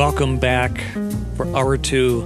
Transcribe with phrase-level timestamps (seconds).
[0.00, 0.80] Welcome back
[1.36, 2.22] for hour two.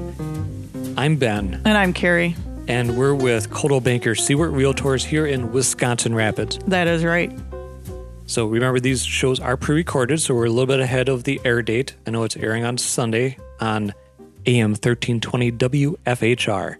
[0.96, 2.36] I'm Ben, And I'm Carrie.
[2.68, 6.56] and we're with Coldwell Banker Seward Realtors here in Wisconsin Rapids.
[6.68, 7.36] That is right.
[8.26, 11.62] So remember, these shows are pre-recorded, so we're a little bit ahead of the air
[11.62, 11.96] date.
[12.06, 13.92] I know it's airing on Sunday on
[14.46, 16.76] AM 1320 WFHR.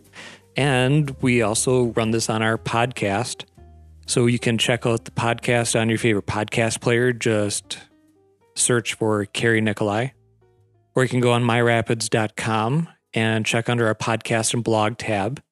[0.57, 3.47] And we also run this on our podcast.
[4.07, 7.13] So you can check out the podcast on your favorite podcast player.
[7.13, 7.79] Just
[8.55, 10.13] search for Carrie Nicolai.
[10.95, 15.43] Or you can go on myrapids.com and check under our podcast and blog tab.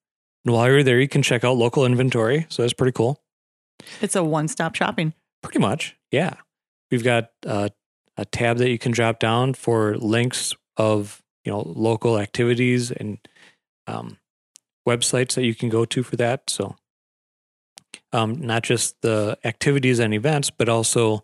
[0.44, 2.46] And while you're there, you can check out local inventory.
[2.48, 3.22] So that's pretty cool.
[4.00, 5.14] It's a one stop shopping.
[5.42, 6.34] Pretty much, yeah.
[6.90, 7.70] We've got uh,
[8.16, 13.18] a tab that you can drop down for links of you know local activities and
[13.86, 14.18] um,
[14.86, 16.48] websites that you can go to for that.
[16.48, 16.76] So,
[18.12, 21.22] um, not just the activities and events, but also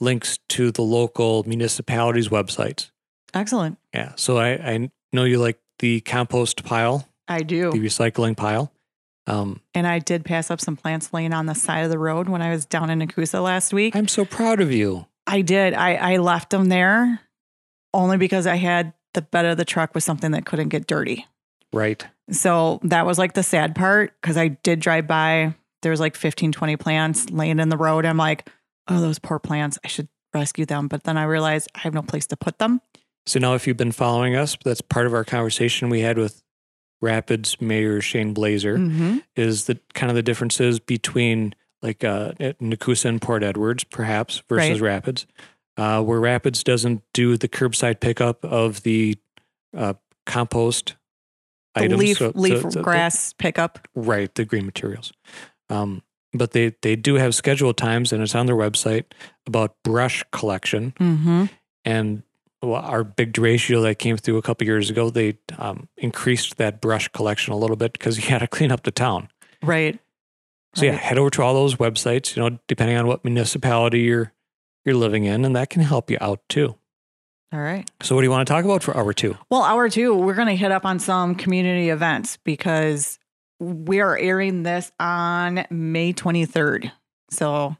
[0.00, 2.90] links to the local municipalities' websites.
[3.34, 3.78] Excellent.
[3.92, 4.12] Yeah.
[4.16, 7.70] So I, I know you like the compost pile, I do.
[7.72, 8.72] the recycling pile.
[9.26, 12.28] Um, And I did pass up some plants laying on the side of the road
[12.28, 13.96] when I was down in Nekoosa last week.
[13.96, 15.06] I'm so proud of you.
[15.26, 15.72] I did.
[15.74, 17.20] I, I left them there
[17.94, 21.26] only because I had the bed of the truck with something that couldn't get dirty.
[21.72, 22.06] Right.
[22.30, 25.54] So that was like the sad part because I did drive by.
[25.82, 28.04] There was like 15, 20 plants laying in the road.
[28.04, 28.48] I'm like,
[28.88, 29.78] oh, those poor plants.
[29.84, 30.88] I should rescue them.
[30.88, 32.80] But then I realized I have no place to put them.
[33.26, 36.42] So now, if you've been following us, that's part of our conversation we had with
[37.00, 38.76] Rapids Mayor Shane Blaser.
[38.78, 39.18] Mm-hmm.
[39.36, 44.80] Is the kind of the differences between like uh, Nekoosa and Port Edwards, perhaps versus
[44.80, 45.26] Rapids,
[45.76, 49.16] uh, where Rapids doesn't do the curbside pickup of the
[49.76, 49.94] uh,
[50.26, 50.96] compost
[51.74, 53.86] The items, leaf, so- leaf so- so- grass pickup.
[53.94, 54.34] right?
[54.34, 55.12] The green materials.
[55.70, 56.02] Um,
[56.32, 59.04] but they they do have scheduled times, and it's on their website
[59.46, 60.92] about brush collection.
[60.98, 61.44] Mm-hmm.
[61.84, 62.22] and
[62.72, 67.08] our big derecho that came through a couple years ago, they um, increased that brush
[67.08, 69.28] collection a little bit because you had to clean up the town.
[69.62, 69.98] Right.
[70.74, 72.34] So yeah, head over to all those websites.
[72.34, 74.32] You know, depending on what municipality you're
[74.84, 76.76] you're living in, and that can help you out too.
[77.52, 77.88] All right.
[78.02, 79.36] So what do you want to talk about for hour two?
[79.48, 83.20] Well, hour two, we're going to hit up on some community events because
[83.60, 86.90] we are airing this on May 23rd.
[87.30, 87.76] So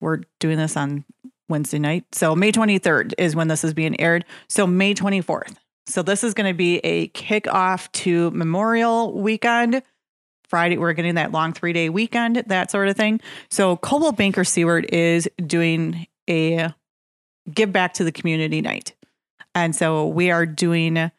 [0.00, 1.04] we're doing this on
[1.48, 2.04] Wednesday night.
[2.12, 4.24] So May 23rd is when this is being aired.
[4.48, 5.56] So May 24th.
[5.86, 9.82] So this is going to be a kickoff to Memorial Weekend.
[10.48, 13.20] Friday, we're getting that long three day weekend, that sort of thing.
[13.50, 16.72] So Coldwell Banker Seward is doing a
[17.52, 18.94] give back to the community night.
[19.54, 21.10] And so we are doing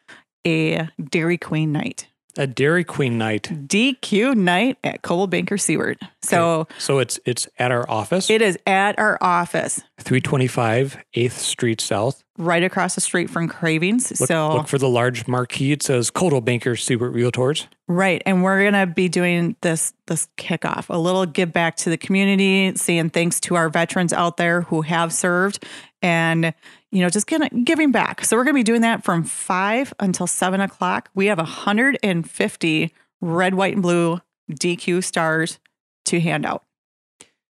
[0.46, 3.44] a Dairy Queen night, A Dairy Queen night.
[3.66, 5.98] DQ night at Coldwell Banker Seward.
[6.22, 11.80] So So it's it's at our office, it is at our office, 325 8th Street
[11.80, 12.22] South.
[12.36, 14.20] right across the street from Cravings.
[14.20, 15.72] Look, so look for the large marquee.
[15.72, 17.66] It says Coldwell Banker Seward Realtors.
[17.88, 18.20] Right.
[18.26, 22.76] And we're gonna be doing this this kickoff, a little give back to the community,
[22.76, 25.64] saying thanks to our veterans out there who have served
[26.02, 26.52] and
[26.96, 28.24] you know, just gonna giving back.
[28.24, 31.10] So we're gonna be doing that from five until seven o'clock.
[31.14, 34.20] We have 150 red, white, and blue
[34.50, 35.58] DQ stars
[36.06, 36.64] to hand out.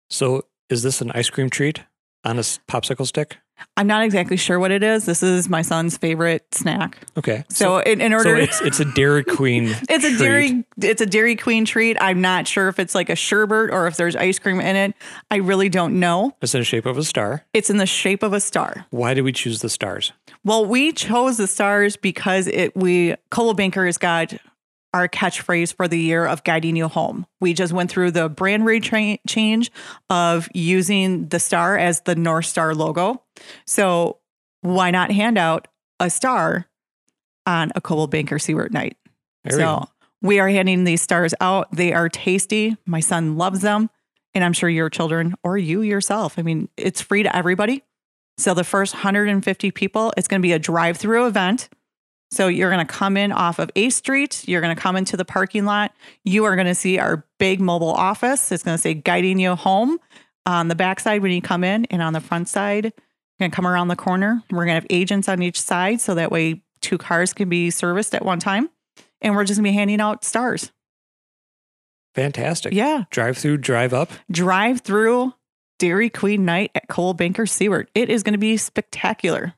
[0.10, 1.84] So is this an ice cream treat
[2.24, 3.38] on a popsicle stick?
[3.78, 5.06] I'm not exactly sure what it is.
[5.06, 6.98] This is my son's favorite snack.
[7.18, 7.44] Okay.
[7.50, 9.76] So, in, in so order it's it's a Dairy Queen.
[9.90, 10.66] It's a dairy.
[10.82, 11.98] It's a Dairy Queen treat.
[12.00, 14.96] I'm not sure if it's like a sherbet or if there's ice cream in it.
[15.32, 16.36] I really don't know.
[16.42, 17.46] It's in the shape of a star.
[17.54, 18.86] It's in the shape of a star.
[18.92, 20.14] Why did we choose the stars?
[20.44, 24.34] Well, we chose the stars because it we Coldwell Banker has got
[24.96, 27.26] our catchphrase for the year of guiding you home.
[27.42, 29.70] We just went through the brand retrain change
[30.10, 33.22] of using the star as the North Star logo.
[33.68, 34.20] So
[34.62, 35.68] why not hand out
[36.00, 36.68] a star
[37.46, 38.96] on a Coldwell Banker Seward night?
[39.44, 39.90] There so
[40.22, 41.68] we are handing these stars out.
[41.76, 42.78] They are tasty.
[42.86, 43.90] My son loves them.
[44.34, 46.40] And I'm sure your children or you yourself.
[46.40, 47.84] I mean, it's free to everybody.
[48.38, 51.68] So the first 150 people, it's going to be a drive through event.
[52.32, 54.48] So you're going to come in off of 8th Street.
[54.48, 55.94] You're going to come into the parking lot.
[56.24, 58.52] You are going to see our big mobile office.
[58.52, 60.00] It's going to say guiding you home
[60.46, 62.94] on the backside when you come in, and on the front side, you're
[63.40, 64.44] going to come around the corner.
[64.52, 66.02] We're going to have agents on each side.
[66.02, 68.70] So that way, two cars can be serviced at one time.
[69.22, 70.72] And we're just going to be handing out stars.
[72.14, 72.74] Fantastic.
[72.74, 73.06] Yeah.
[73.10, 74.12] Drive through, drive up.
[74.30, 75.34] Drive through
[75.80, 77.90] Dairy Queen night at Coldwell Banker Seward.
[77.96, 79.54] It is going to be spectacular.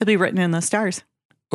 [0.00, 1.04] It'll be written in the stars.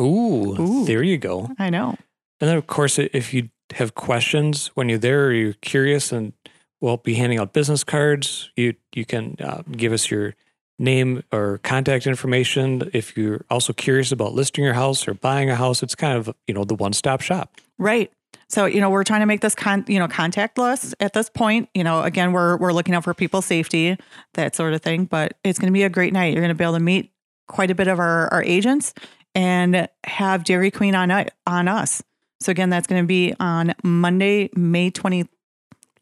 [0.00, 0.84] Ooh, Ooh.
[0.84, 1.50] there you go.
[1.58, 1.96] I know.
[2.40, 6.32] And then, of course, if you have questions when you're there or you're curious and
[6.80, 10.34] we'll be handing out business cards, you you can uh, give us your
[10.78, 12.90] name or contact information.
[12.92, 16.34] If you're also curious about listing your house or buying a house, it's kind of,
[16.46, 17.54] you know, the one stop shop.
[17.78, 18.12] Right.
[18.48, 21.68] So, you know, we're trying to make this con, you know, contactless at this point.
[21.74, 23.96] You know, again, we're we're looking out for people's safety,
[24.34, 25.06] that sort of thing.
[25.06, 26.32] But it's going to be a great night.
[26.32, 27.10] You're going to be able to meet
[27.48, 28.92] quite a bit of our, our agents
[29.36, 31.10] and have Dairy Queen on
[31.46, 32.02] on us.
[32.40, 35.28] So again, that's going to be on Monday, May twenty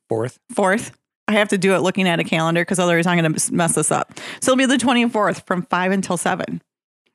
[0.09, 0.39] fourth.
[0.53, 0.97] Fourth.
[1.27, 3.75] I have to do it looking at a calendar because otherwise I'm going to mess
[3.75, 4.19] this up.
[4.41, 6.61] So it'll be the 24th from 5 until 7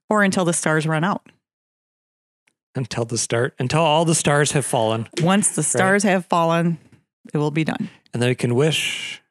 [0.10, 1.22] or until the stars run out.
[2.74, 5.08] Until the start, until all the stars have fallen.
[5.22, 6.12] Once the stars right?
[6.12, 6.80] have fallen,
[7.34, 7.90] it will be done.
[8.12, 9.22] And then we can wish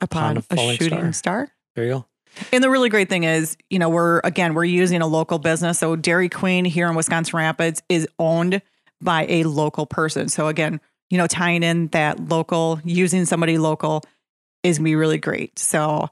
[0.00, 1.12] upon, upon a, a, shooting star.
[1.12, 1.48] star.
[1.76, 2.06] There you go.
[2.52, 5.78] And the really great thing is, you know, we're again, we're using a local business.
[5.78, 8.62] So Dairy Queen here in Wisconsin Rapids is owned
[9.00, 10.28] by a local person.
[10.28, 14.02] So again, you know, tying in that local, using somebody local
[14.62, 15.58] is gonna be really great.
[15.58, 16.08] So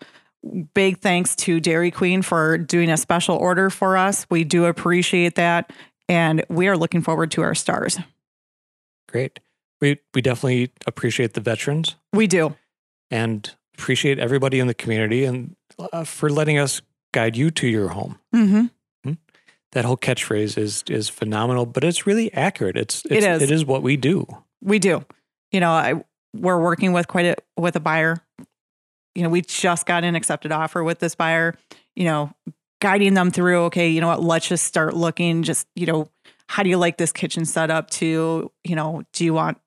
[0.75, 4.27] big thanks to Dairy Queen for doing a special order for us.
[4.31, 5.73] We do appreciate that.
[6.09, 7.99] And we are looking forward to our stars.
[9.09, 9.41] Great.
[9.81, 11.97] We we definitely appreciate the veterans.
[12.13, 12.57] We do.
[13.11, 16.83] And appreciate everybody in the community and uh, for letting us
[17.13, 18.19] guide you to your home.
[18.35, 18.67] Mm-hmm.
[19.05, 19.13] Hmm?
[19.73, 22.77] That whole catchphrase is is phenomenal, but it's really accurate.
[22.77, 23.43] It's, it's it is.
[23.43, 24.27] It is what we do.
[24.63, 25.05] We do.
[25.51, 26.03] You know, I
[26.35, 28.19] we're working with quite a with a buyer.
[29.15, 31.55] You know, we just got an accepted offer with this buyer.
[31.95, 32.33] You know,
[32.81, 33.65] guiding them through.
[33.65, 34.23] Okay, you know what?
[34.23, 35.43] Let's just start looking.
[35.43, 36.09] Just you know,
[36.49, 37.91] how do you like this kitchen setup?
[37.91, 39.59] To you know, do you want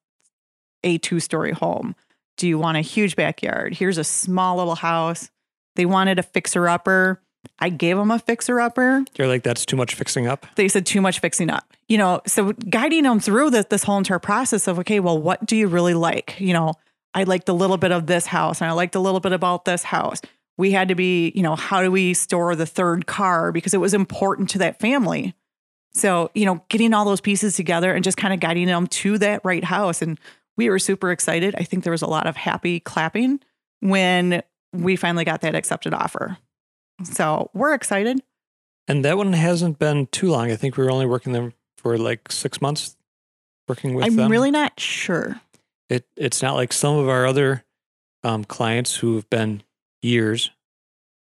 [0.84, 1.96] a two story home?
[2.38, 3.74] Do you want a huge backyard?
[3.74, 5.30] Here's a small little house.
[5.75, 7.22] They wanted a fixer upper.
[7.60, 9.06] I gave them a fixer upper.
[9.18, 10.45] You're like, that's too much fixing up.
[10.56, 11.66] They said too much fixing up.
[11.88, 15.45] You know, so guiding them through this this whole entire process of okay, well, what
[15.45, 16.39] do you really like?
[16.39, 16.74] You know,
[17.13, 19.66] I liked a little bit of this house and I liked a little bit about
[19.66, 20.22] this house.
[20.57, 23.80] We had to be, you know, how do we store the third car because it
[23.80, 25.36] was important to that family.
[25.94, 29.18] So, you know, getting all those pieces together and just kind of guiding them to
[29.19, 30.01] that right house.
[30.01, 30.19] And
[30.57, 31.56] we were super excited.
[31.57, 33.39] I think there was a lot of happy clapping
[33.80, 34.42] when
[34.81, 36.38] we finally got that accepted offer.
[37.04, 38.22] So we're excited.
[38.88, 40.51] And that one hasn't been too long.
[40.51, 42.95] I think we were only working them for like six months
[43.68, 44.31] working with I'm them.
[44.31, 45.42] really not sure.
[45.89, 47.63] It it's not like some of our other
[48.24, 49.63] um, clients who have been
[50.01, 50.51] years,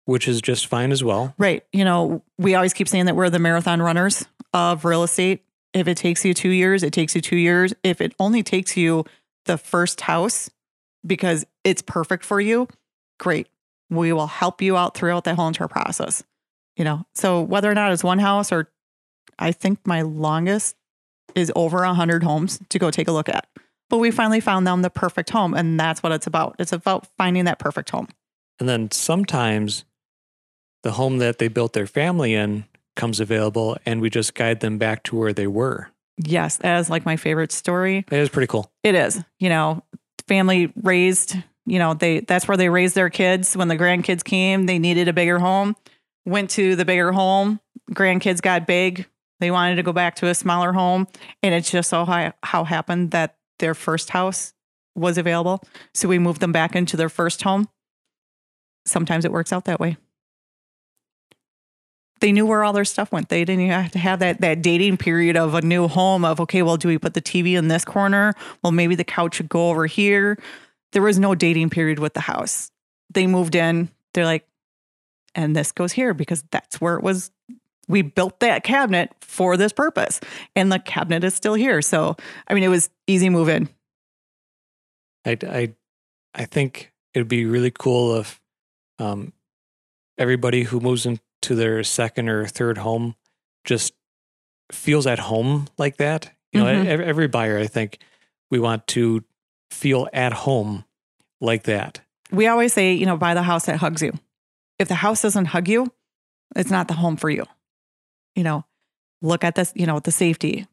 [0.05, 1.35] which is just fine as well.
[1.39, 1.65] Right.
[1.73, 5.43] You know, we always keep saying that we're the marathon runners of real estate.
[5.73, 7.73] If it takes you two years, it takes you two years.
[7.83, 9.05] If it only takes you
[9.47, 10.51] the first house
[11.05, 12.69] because it's perfect for you,
[13.23, 13.47] great.
[13.89, 16.25] We will help you out throughout the whole entire process.
[16.77, 18.71] You know, so whether or not it's one house or
[19.39, 20.75] I think my longest
[21.35, 23.47] is over a hundred homes to go take a look at.
[23.89, 25.55] But we finally found them the perfect home.
[25.55, 26.57] And that's what it's about.
[26.59, 28.09] It's about finding that perfect home.
[28.59, 29.85] And then sometimes
[30.83, 32.65] the home that they built their family in
[32.97, 35.91] comes available and we just guide them back to where they were.
[36.19, 38.05] Yes, that is like my favorite story.
[38.11, 38.71] It is pretty cool.
[38.83, 39.23] It is.
[39.39, 39.85] You know,
[40.27, 41.37] family raised,
[41.67, 43.57] you know, they that's where they raised their kids.
[43.57, 45.77] When the grandkids came, they needed a bigger home.
[46.25, 47.61] Went to the bigger home.
[47.93, 49.07] Grandkids got big.
[49.41, 51.09] They wanted to go back to a smaller home.
[51.43, 54.55] And it's just so how, how happened that their first house
[54.95, 55.63] was available.
[55.95, 57.69] So we moved them back into their first home.
[58.87, 59.97] Sometimes it works out that way
[62.23, 63.29] they knew where all their stuff went.
[63.29, 66.63] They didn't have to have that that dating period of a new home of okay,
[66.63, 68.33] well, do we put the TV in this corner?
[68.63, 70.39] Well, maybe the couch should go over here.
[70.93, 72.71] There was no dating period with the house.
[73.13, 73.91] They moved in.
[74.15, 74.47] They're like,
[75.35, 77.31] and this goes here because that's where it was.
[77.89, 80.21] We built that cabinet for this purpose,
[80.55, 81.83] and the cabinet is still here.
[81.83, 83.69] So, I mean, it was easy move in.
[85.27, 85.75] I I
[86.35, 88.41] I think it'd be really cool if
[88.99, 89.33] um,
[90.19, 93.15] everybody who moves into their second or third home
[93.65, 93.95] just
[94.71, 96.33] feels at home like that.
[96.53, 96.89] You know, mm-hmm.
[96.89, 97.99] every, every buyer, I think
[98.51, 99.25] we want to
[99.73, 100.85] feel at home
[101.41, 102.01] like that.
[102.31, 104.13] We always say, you know, buy the house that hugs you.
[104.79, 105.93] If the house doesn't hug you,
[106.57, 107.45] it's not the home for you.
[108.35, 108.65] You know,
[109.21, 110.67] look at this, you know, the safety.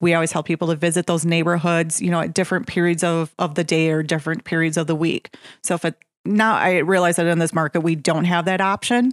[0.00, 3.54] We always tell people to visit those neighborhoods, you know, at different periods of, of
[3.54, 5.34] the day or different periods of the week.
[5.62, 9.12] So if it now I realize that in this market we don't have that option,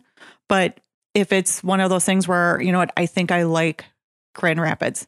[0.50, 0.80] but
[1.14, 3.86] if it's one of those things where, you know what, I think I like
[4.36, 5.08] Grand Rapids,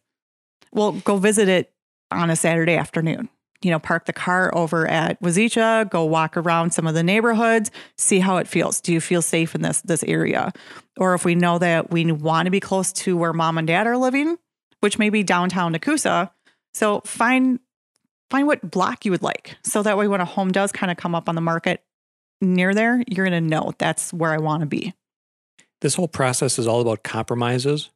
[0.71, 1.71] well, go visit it
[2.11, 3.29] on a Saturday afternoon.
[3.61, 7.71] You know, park the car over at Wazeecha, go walk around some of the neighborhoods,
[7.97, 8.79] see how it feels.
[8.79, 10.53] Do you feel safe in this this area?
[10.97, 13.85] Or if we know that we want to be close to where mom and dad
[13.85, 14.37] are living,
[14.79, 16.29] which may be downtown Nekoosa,
[16.73, 17.59] so find
[18.29, 19.57] find what block you would like.
[19.63, 21.83] So that way when a home does kind of come up on the market
[22.41, 24.93] near there, you're going to know that's where I want to be.
[25.81, 27.89] this whole process is all about compromises,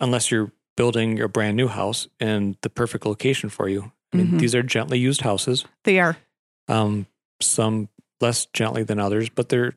[0.00, 3.92] unless you're building a brand new house in the perfect location for you.
[4.12, 4.40] I mean, Mhm.
[4.40, 5.64] these are gently used houses.
[5.84, 6.16] They are.
[6.68, 7.06] um,
[7.40, 7.88] some
[8.20, 9.74] less gently than others, but they're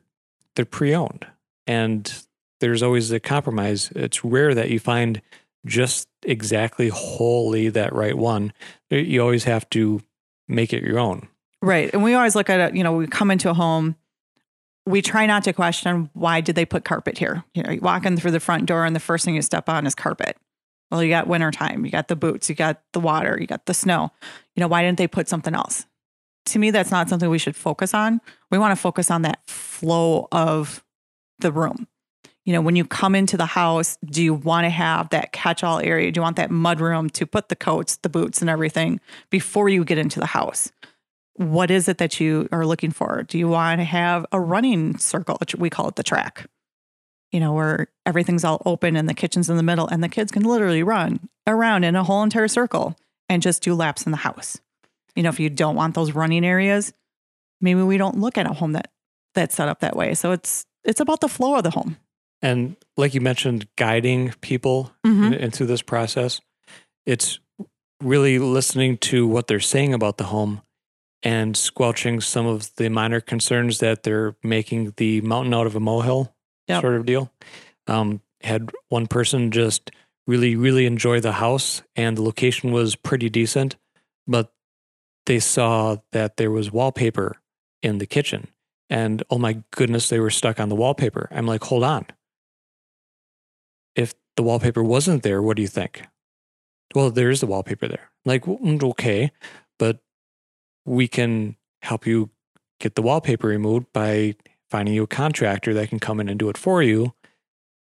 [0.54, 1.26] they're pre-owned,
[1.66, 2.12] and
[2.60, 3.90] there's always a compromise.
[3.96, 5.20] It's rare that you find
[5.66, 8.52] just exactly wholly that right one.
[8.90, 10.02] You always have to
[10.46, 11.26] make it your own.
[11.60, 11.90] Right.
[11.92, 13.96] And we always look at it, you know, we come into a home,
[14.86, 17.42] we try not to question why did they put carpet here?
[17.54, 19.68] You know, you walk in through the front door and the first thing you step
[19.68, 20.36] on is carpet.
[20.94, 23.66] Well, you got winter time, you got the boots, you got the water, you got
[23.66, 24.12] the snow.
[24.54, 25.86] You know, why didn't they put something else?
[26.46, 28.20] To me, that's not something we should focus on.
[28.52, 30.84] We want to focus on that flow of
[31.40, 31.88] the room.
[32.44, 35.64] You know, when you come into the house, do you want to have that catch
[35.64, 36.12] all area?
[36.12, 39.68] Do you want that mud room to put the coats, the boots, and everything before
[39.68, 40.70] you get into the house?
[41.36, 43.24] what is it that you are looking for?
[43.24, 45.38] Do you want to have a running circle?
[45.58, 46.46] We call it the track,
[47.34, 50.30] you know, where everything's all open and the kitchen's in the middle and the kids
[50.30, 52.96] can literally run around in a whole entire circle
[53.28, 54.60] and just do laps in the house.
[55.16, 56.92] You know, if you don't want those running areas,
[57.60, 58.92] maybe we don't look at a home that
[59.34, 60.14] that's set up that way.
[60.14, 61.96] So it's it's about the flow of the home.
[62.40, 65.26] And like you mentioned, guiding people Mhm.
[65.26, 66.40] in- into this process,
[67.04, 67.40] it's
[68.00, 70.62] really listening to what they're saying about the home
[71.22, 75.80] and squelching some of the minor concerns that they're making the mountain out of a
[75.80, 76.33] molehill
[76.68, 76.82] Yep.
[76.82, 77.30] sort of deal.
[77.86, 79.90] Um, had one person just
[80.26, 83.76] really, really enjoy the house and the location was pretty decent,
[84.26, 84.52] but
[85.26, 87.36] they saw that there was wallpaper
[87.82, 88.48] in the kitchen.
[88.90, 91.28] And oh my goodness, they were stuck on the wallpaper.
[91.30, 92.06] I'm like, hold on.
[93.94, 96.06] If the wallpaper wasn't there, what do you think?
[96.94, 98.10] Well, there is the wallpaper there.
[98.24, 99.32] Like, "Mm, okay,
[99.78, 100.00] but
[100.84, 102.30] we can help you
[102.80, 104.34] get the wallpaper removed by
[104.74, 107.14] finding you a contractor that can come in and do it for you.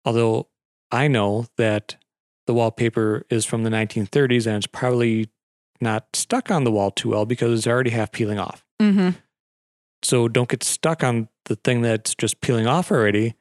[0.07, 0.49] Although
[0.91, 1.97] I know that
[2.47, 5.29] the wallpaper is from the 1930s and it's probably
[5.83, 8.65] not stuck on the wall too well because it's already half peeling off.
[8.81, 9.11] Mm-hmm.
[10.03, 13.35] So don't get stuck on the thing that's just peeling off already.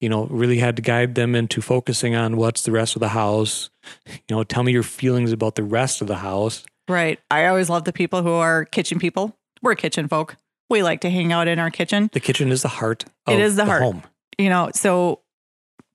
[0.00, 3.08] You know, really had to guide them into focusing on what's the rest of the
[3.08, 3.70] house.
[4.06, 6.64] You know, tell me your feelings about the rest of the house.
[6.88, 7.18] Right.
[7.28, 9.36] I always love the people who are kitchen people.
[9.62, 10.36] We're kitchen folk.
[10.70, 12.10] We like to hang out in our kitchen.
[12.12, 13.82] The kitchen is the heart of It is the heart.
[13.82, 14.02] home.
[14.38, 15.20] you know so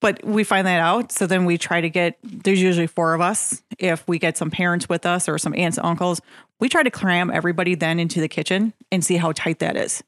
[0.01, 3.19] but we find that out so then we try to get there's usually four of
[3.21, 6.21] us if we get some parents with us or some aunts and uncles
[6.59, 10.01] we try to cram everybody then into the kitchen and see how tight that is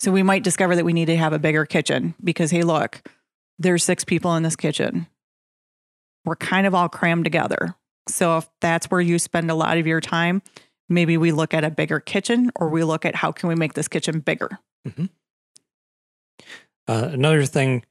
[0.00, 3.00] so we might discover that we need to have a bigger kitchen because hey look
[3.60, 5.06] there's six people in this kitchen
[6.24, 7.76] we're kind of all crammed together
[8.08, 10.42] so if that's where you spend a lot of your time
[10.88, 13.74] maybe we look at a bigger kitchen or we look at how can we make
[13.74, 14.58] this kitchen bigger
[16.86, 17.84] Uh, another thing,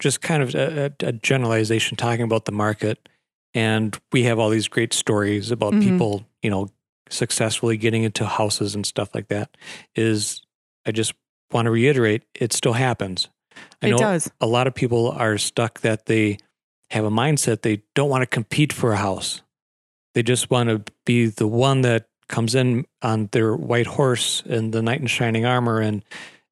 [0.00, 3.08] just kind of a, a generalization, talking about the market,
[3.54, 5.82] and we have all these great stories about Mhm.
[5.82, 6.68] people, you know,
[7.08, 9.56] successfully getting into houses and stuff like that.
[9.94, 10.40] Is
[10.84, 11.14] I just
[11.52, 13.28] want to reiterate, it still happens.
[13.80, 16.38] I it know does a lot of people are stuck that they
[16.90, 19.42] have a mindset they don't want to compete for a house.
[20.16, 24.70] They just want to be the one that comes in on their white horse in
[24.70, 26.02] the knight in shining armor and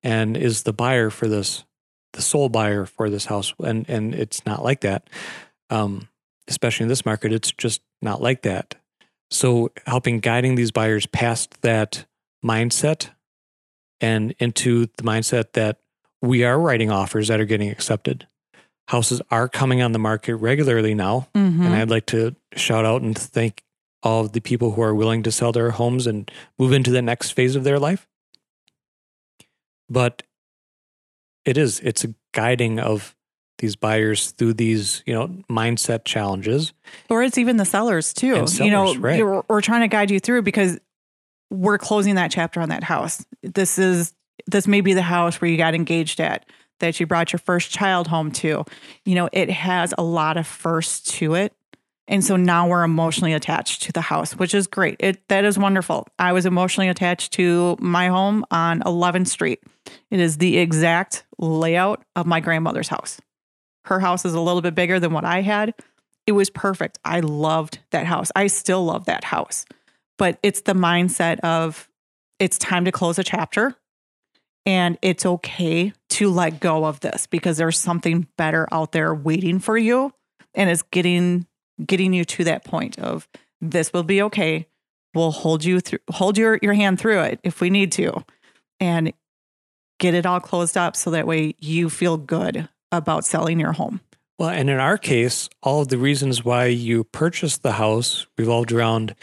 [0.02, 1.64] and is the buyer for this
[2.12, 3.54] the sole buyer for this house.
[3.58, 5.08] And and it's not like that.
[5.70, 6.08] Um
[6.46, 8.74] especially in this market it's just not like that.
[9.30, 12.04] So helping guiding these buyers past that
[12.44, 13.12] mindset
[13.98, 15.78] and into the mindset that
[16.20, 18.26] we are writing offers that are getting accepted
[18.88, 21.64] houses are coming on the market regularly now Mhm.
[21.64, 23.62] and I'd like to shout out and thank
[24.02, 27.00] all of the people who are willing to sell their homes and move into the
[27.00, 28.06] next phase of their life.
[29.88, 30.22] But
[31.44, 33.14] it is, it's a guiding of
[33.58, 36.72] these buyers through these, you know, mindset challenges.
[37.08, 38.34] or it's even the sellers too.
[38.34, 39.22] And you know, right.
[39.48, 40.78] we're trying to guide you through because
[41.50, 43.24] we're closing that chapter on that house.
[43.42, 44.12] This is
[44.46, 46.44] this may be the house where you got engaged at,
[46.80, 48.64] that you brought your first child home to.
[49.04, 51.52] You know, it has a lot of firsts to it.
[52.06, 54.96] And so now we're emotionally attached to the house, which is great.
[55.00, 56.06] It that is wonderful.
[56.18, 59.62] I was emotionally attached to my home on 11th Street.
[60.10, 63.20] It is the exact layout of my grandmother's house.
[63.86, 65.74] Her house is a little bit bigger than what I had
[66.26, 66.98] it was perfect.
[67.04, 68.30] I loved that house.
[68.34, 69.66] I still love that house.
[70.16, 71.88] But it's the mindset of
[72.38, 73.74] it's time to close a chapter
[74.66, 79.58] and it's okay to let go of this because there's something better out there waiting
[79.58, 80.12] for you
[80.54, 81.46] and it's getting
[81.84, 83.28] getting you to that point of
[83.60, 84.66] this will be okay.
[85.14, 88.24] We'll hold you through hold your your hand through it if we need to
[88.80, 89.12] and
[89.98, 94.00] get it all closed up so that way you feel good about selling your home.
[94.38, 98.72] Well, and in our case, all of the reasons why you purchased the house revolved
[98.72, 99.14] around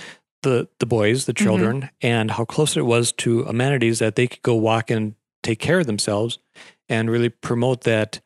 [0.43, 1.43] the the boys, the mm-hmm.
[1.43, 5.59] children, and how close it was to amenities that they could go walk and take
[5.59, 6.39] care of themselves
[6.89, 8.21] and really promote that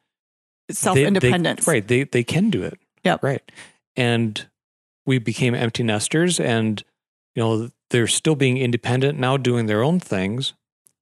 [0.71, 1.67] Self independence.
[1.67, 1.87] right.
[1.87, 2.79] They they can do it.
[3.03, 3.23] Yep.
[3.23, 3.51] Right.
[3.95, 4.47] And
[5.05, 6.83] we became empty nesters and
[7.35, 10.53] you know, they're still being independent now doing their own things,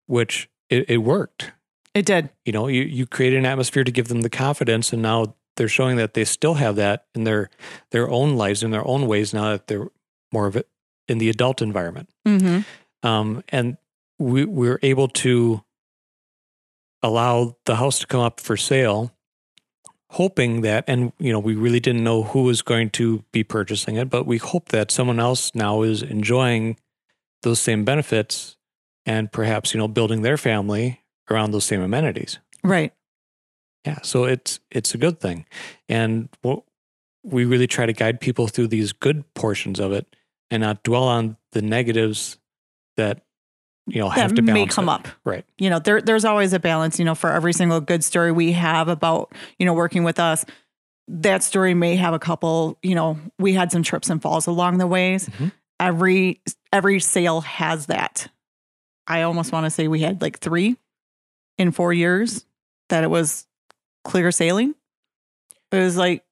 [0.08, 1.51] which it, it worked.
[1.93, 2.29] It did.
[2.43, 5.67] You know, you, you created an atmosphere to give them the confidence and now they're
[5.67, 7.50] showing that they still have that in their
[7.91, 9.88] their own lives in their own ways now that they're
[10.32, 10.67] more of it
[11.08, 12.10] in the adult environment.
[12.27, 13.08] Mm-hmm.
[13.08, 13.77] Um, and
[14.20, 15.63] we we're able to
[17.03, 19.12] allow the house to come up for sale,
[20.12, 23.98] hoping that, and you know, we really didn't know who was going to be purchasing
[23.98, 26.77] it, but we hope that someone else now is enjoying
[27.43, 28.55] those same benefits
[29.05, 32.39] and perhaps you know building their family around those same amenities.
[32.63, 32.93] Right.
[33.86, 35.45] Yeah, so it's it's a good thing,
[35.89, 36.63] and what
[37.22, 40.15] we really try to guide people through these good portions of it,
[40.50, 42.38] and not dwell on the negatives
[42.95, 43.25] that
[43.88, 44.92] you know have that to may balance come it.
[44.92, 45.08] up.
[45.25, 45.46] Right.
[45.58, 48.54] You know, there there's always a balance, you know, for every single good story we
[48.54, 50.46] have about, you know, working with us.
[51.10, 54.78] That story may have a couple, you know, we had some trips and falls along
[54.78, 55.28] the ways.
[55.28, 55.52] Mhm.
[55.80, 58.28] Every every sale has that.
[59.06, 60.78] I almost want to say we had like 3
[61.58, 62.46] in 4 years
[62.90, 63.46] that it was
[64.06, 64.75] clear sailing.
[65.72, 66.24] It was like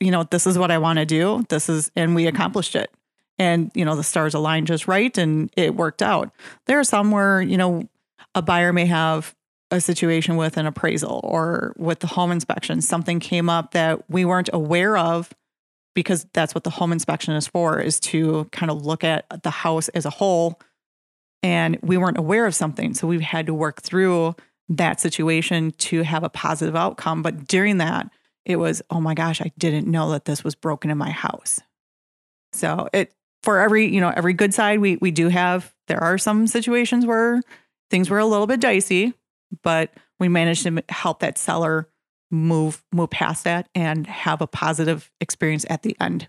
[0.00, 1.44] you know, this is what I want to do.
[1.48, 2.90] This is and we accomplished it.
[3.38, 6.32] And you know, the stars aligned just right and it worked out.
[6.66, 7.88] There are some where you know
[8.34, 9.34] a buyer may have
[9.70, 12.80] a situation with an appraisal or with the home inspection.
[12.80, 15.32] Something came up that we weren't aware of
[15.94, 19.50] because that's what the home inspection is for is to kind of look at the
[19.50, 20.60] house as a whole.
[21.42, 24.34] And we weren't aware of something so we've had to work through
[24.70, 27.22] that situation to have a positive outcome.
[27.22, 28.10] But during that
[28.44, 31.60] it was oh my gosh i didn't know that this was broken in my house.
[32.52, 33.12] So it
[33.48, 37.06] for every you know every good side we we do have there are some situations
[37.06, 37.40] where
[37.88, 39.14] things were a little bit dicey
[39.62, 41.88] but we managed to help that seller
[42.30, 46.28] move move past that and have a positive experience at the end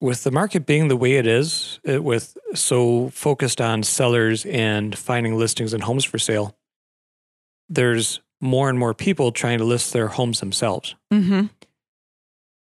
[0.00, 4.96] With the market being the way it is, it, with so focused on sellers and
[4.96, 6.56] finding listings and homes for sale,
[7.68, 10.94] there's more and more people trying to list their homes themselves.
[11.12, 11.48] mm-hmm.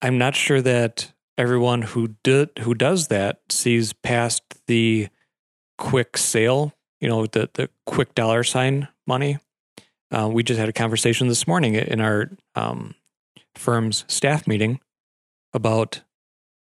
[0.00, 5.08] I'm not sure that everyone who did who does that sees past the
[5.78, 9.38] quick sale, you know, the the quick dollar sign money.
[10.10, 12.94] Uh, we just had a conversation this morning in our um,
[13.54, 14.80] firm's staff meeting
[15.52, 16.02] about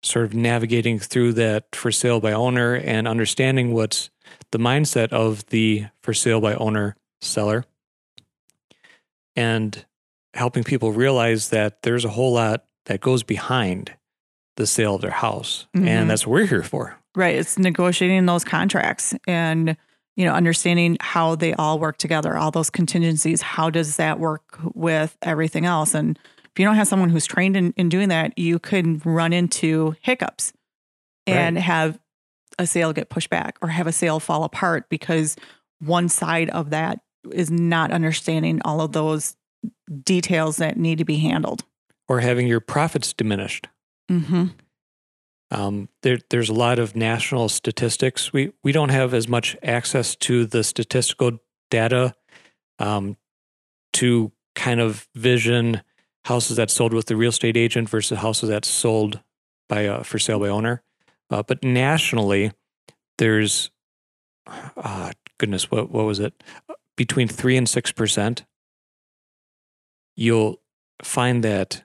[0.02, 4.10] sort of navigating through that for sale by owner and understanding what's
[4.52, 7.66] the mindset of the for sale by owner seller
[9.36, 9.86] and
[10.34, 13.94] helping people realize that there's a whole lot that goes behind
[14.56, 15.66] the sale of their house.
[15.76, 15.88] Mhm.
[15.88, 16.98] And that's what we're here for.
[17.16, 19.78] right it's negotiating those contracts and
[20.16, 24.58] you know understanding how they all work together all those contingencies how does that work
[24.74, 28.36] with everything else and if you don't have someone who's trained in, in doing that
[28.38, 30.54] you could run into hiccups
[31.28, 32.00] and have
[32.58, 35.36] a sale get pushed back or have a sale fall apart because
[35.80, 37.00] one side of that
[37.32, 39.36] is not understanding all of those
[40.04, 41.64] details that need to be handled
[42.08, 43.68] Or having your profits diminished.
[44.10, 44.46] Mm-hmm.
[45.52, 48.34] Um, there, there's a lot of national statistics.
[48.34, 51.38] We we don't have as much access to the statistical
[51.70, 52.16] data
[52.80, 53.18] um,
[53.94, 55.82] to kind of vision
[56.26, 59.22] houses that sold with the real estate agent versus houses that sold
[59.70, 60.82] by uh, for sale by owner.
[61.30, 62.52] Uh, but nationally,
[63.20, 63.70] there's
[64.48, 66.42] uh, goodness, what what was it?
[66.98, 68.44] Between three and six percent.
[70.16, 70.62] You'll
[71.04, 71.84] find that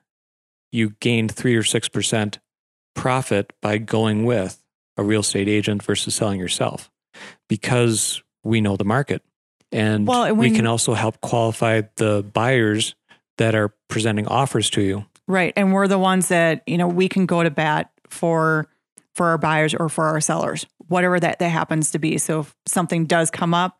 [0.72, 2.38] you gained three or six percent
[2.94, 4.62] profit by going with
[4.96, 6.90] a real estate agent versus selling yourself
[7.48, 9.22] because we know the market
[9.70, 12.94] and Well, and we can also help qualify the buyers
[13.36, 15.52] that are presenting offers to you Right.
[15.56, 18.66] And we're the ones that, you know, we can go to bat for
[19.14, 22.18] for our buyers or for our sellers, whatever that, that happens to be.
[22.18, 23.78] So if something does come up,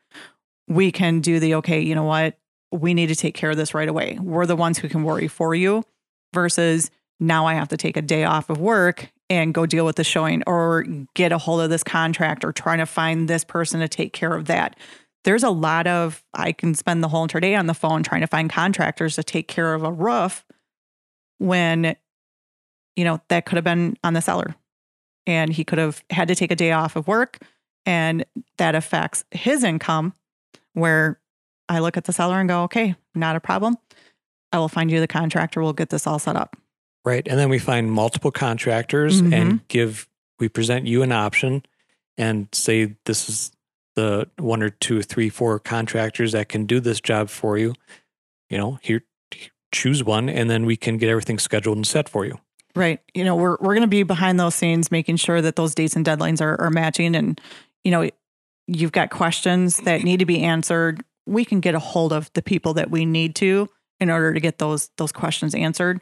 [0.67, 2.39] we can do the okay, you know what?
[2.71, 4.19] We need to take care of this right away.
[4.21, 5.85] We're the ones who can worry for you
[6.35, 9.97] versus now I have to take a day off of work and go deal with
[9.97, 13.81] the showing or get a hold of this contract or trying to find this person
[13.81, 14.77] to take care of that.
[15.25, 18.21] There's a lot of I can spend the whole entire day on the phone trying
[18.23, 20.45] to find contractors to take care of a roof
[21.39, 21.97] when
[22.97, 24.55] you know that could have been on the seller
[25.27, 27.39] and he could have had to take a day off of work
[27.87, 28.25] and
[28.59, 30.13] that affects his income
[30.73, 31.21] where
[31.69, 33.77] i look at the seller and go okay not a problem
[34.53, 35.63] I will find you the contractor.
[35.63, 36.57] We'll get this all set up.
[37.05, 37.27] Right.
[37.29, 39.33] And then we find multiple contractors Mhm.
[39.35, 40.09] and give,
[40.39, 41.65] we present you an option
[42.17, 43.53] and say this is
[43.95, 47.75] the one or two, three, four contractors that can do this job for you.
[48.51, 49.03] You know, here,
[49.73, 52.39] choose one, and then we can get everything scheduled and set for you.
[52.75, 53.01] Right.
[53.15, 55.97] You know, we're we're going to be behind those scenes, making sure that those dates
[55.97, 57.17] and deadlines are, are matching.
[57.17, 57.41] And
[57.85, 58.09] you know,
[58.67, 61.03] you've got questions that need to be answered.
[61.27, 63.69] We can get a hold of the people that we need to
[64.01, 66.01] in order to get those those questions answered.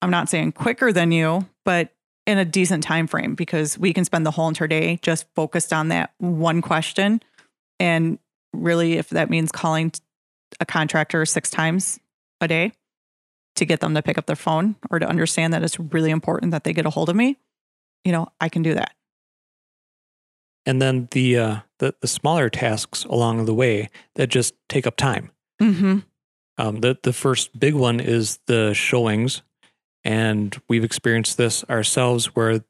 [0.00, 1.92] I'm not saying quicker than you, but
[2.26, 5.72] in a decent time frame because we can spend the whole entire day just focused
[5.72, 7.20] on that one question.
[7.80, 8.18] And
[8.52, 9.92] really, if that means calling
[10.60, 11.98] a contractor six times
[12.40, 12.72] a day,
[13.58, 16.52] to get them to pick up their phone or to understand that it's really important
[16.52, 17.36] that they get a hold of me,
[18.04, 18.92] you know, I can do that.
[20.64, 24.96] And then the uh, the, the smaller tasks along the way that just take up
[24.96, 25.30] time.
[25.60, 25.98] Mm-hmm.
[26.58, 29.42] Um, the the first big one is the showings,
[30.04, 32.64] and we've experienced this ourselves where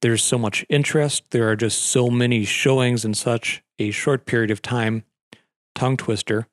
[0.00, 1.24] there's so much interest.
[1.30, 5.04] There are just so many showings in such a short period of time.
[5.74, 6.46] Tongue twister,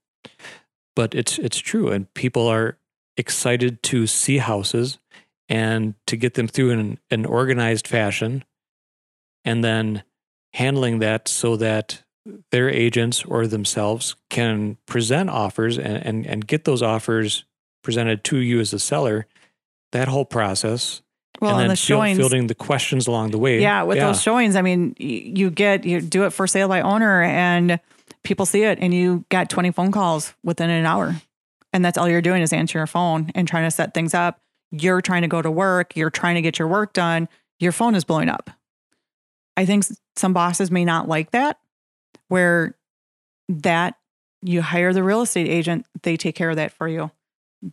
[0.95, 2.77] but it's it's true, and people are
[3.17, 4.99] excited to see houses
[5.47, 8.43] and to get them through in an organized fashion,
[9.45, 10.04] and then
[10.54, 12.04] handling that so that
[12.51, 17.45] their agents or themselves can present offers and, and, and get those offers
[17.84, 19.27] presented to you as a seller,
[19.91, 21.01] that whole process.
[21.39, 23.62] Well, and and then the showings, fielding the questions along the way.
[23.62, 27.23] yeah, with those showings, I mean, you get you do it for sale by owner,
[27.23, 27.79] and
[28.23, 31.15] people see it, and you got 20 phone calls within an hour,
[31.73, 34.39] and that's all you're doing is answering your phone and trying to set things up.
[34.71, 37.27] You're trying to go to work, you're trying to get your work done.
[37.60, 38.49] Your phone is blowing up.
[39.57, 41.60] I think some bosses may not like that,
[42.32, 42.78] where
[43.50, 43.96] that
[44.41, 47.12] you hire the real estate agent, they take care of that for you.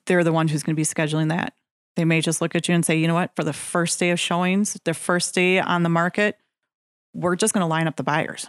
[0.07, 1.55] They're the ones who's going to be scheduling that.
[1.95, 4.11] They may just look at you and say, you know what, for the first day
[4.11, 6.39] of showings, the first day on the market,
[7.15, 8.49] we're just going to line up the buyers.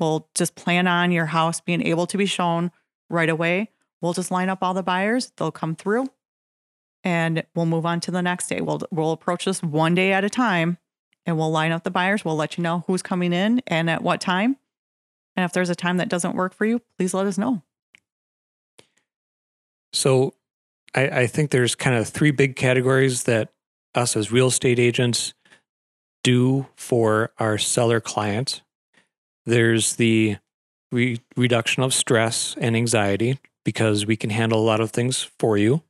[0.00, 2.72] We'll just plan on your house being able to be shown
[3.08, 3.70] right away.
[4.00, 6.06] We'll just line up all the buyers, they'll come through
[7.04, 8.60] and we'll move on to the next day.
[8.60, 10.78] We'll we'll approach this one day at a time
[11.24, 12.24] and we'll line up the buyers.
[12.24, 14.56] We'll let you know who's coming in and at what time.
[15.38, 17.62] And if there's a time that doesn't work for you, please let us know.
[19.92, 20.34] So
[20.96, 23.52] I, I think there's kind of three big categories that
[23.94, 25.34] us as real estate agents
[26.24, 28.62] do for our seller clients.
[29.46, 30.38] There's the
[30.90, 35.56] re- reduction of stress and anxiety because we can handle a lot of things for
[35.56, 35.84] you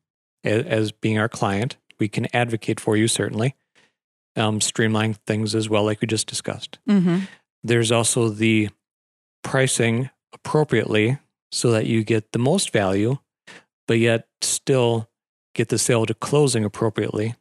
[0.45, 1.79] as, as being our client.
[1.99, 3.55] We can advocate for you, certainly,
[4.37, 6.79] um, streamline things as well, like we just discussed.
[6.87, 7.21] Mm-hmm.
[7.65, 8.69] There's also the
[9.43, 11.19] pricing appropriately
[11.51, 13.19] so that you get the most value,
[13.87, 15.09] but yet still
[15.55, 17.35] get the sale to closing appropriately.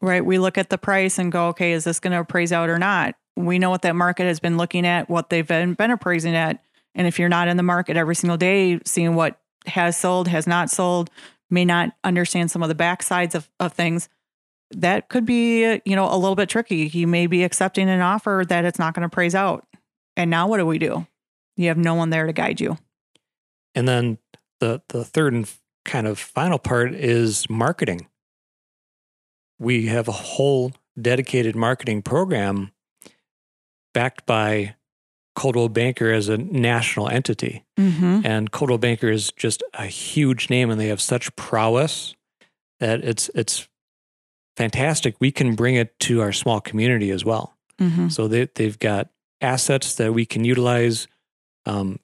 [0.00, 0.24] Right.
[0.24, 2.78] We look at the price and go, okay, is this going to appraise out or
[2.78, 3.14] not?
[3.36, 6.62] We know what that market has been looking at, what they've been, been appraising at.
[6.94, 10.46] And if you're not in the market every single day, seeing what has sold, has
[10.46, 11.10] not sold,
[11.50, 14.08] may not understand some of the backsides of, of things,
[14.70, 16.88] that could be, you know, a little bit tricky.
[16.88, 19.66] You may be accepting an offer that it's not going to appraise out.
[20.16, 21.06] And now what do we do?
[21.56, 22.78] You have no one there to guide you.
[23.74, 24.18] And then
[24.60, 25.50] the the third and
[25.84, 28.06] kind of final part is marketing.
[29.58, 32.72] We have a whole dedicated marketing program
[33.92, 34.74] backed by
[35.34, 37.64] Coldwell Banker as a national entity.
[37.78, 38.20] Mm-hmm.
[38.24, 42.14] And Coldwell Banker is just a huge name and they have such prowess
[42.80, 43.68] that it's it's
[44.56, 45.16] fantastic.
[45.20, 47.56] We can bring it to our small community as well.
[47.80, 48.08] Mm-hmm.
[48.08, 49.08] So they they've got
[49.40, 51.08] assets that we can utilize,
[51.66, 51.98] um,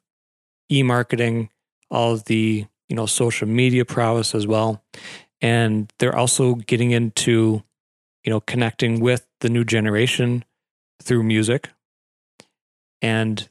[0.71, 1.51] e-marketing,
[1.91, 4.83] all of the you know social media prowess as well,
[5.41, 7.63] and they're also getting into
[8.25, 10.45] you know connecting with the new generation
[11.03, 11.71] through music,
[13.03, 13.49] and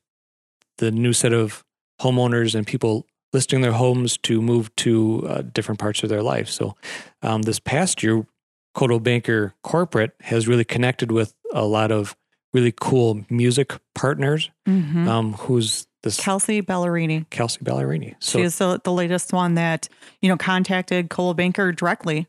[0.78, 1.64] the new set of
[2.02, 6.50] homeowners and people listing their homes to move to uh, different parts of their life.
[6.50, 6.76] So
[7.22, 8.26] um, this past year,
[8.74, 12.16] Coldwell Banker Corporate has really connected with a lot of
[12.54, 14.50] really cool music partners.
[14.68, 15.08] Mm-hmm.
[15.08, 17.30] Um, who's this Kelsea Ballerini.
[17.30, 18.16] Kelsea Ballerini?
[18.20, 19.90] So she is the, the latest one that,
[20.22, 22.28] you know, contacted Coldwell Banker directly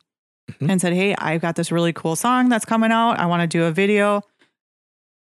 [0.53, 0.69] Mhm.
[0.71, 3.21] and said, Hey, I've got this really cool song that's coming out.
[3.21, 4.23] I want to do a video.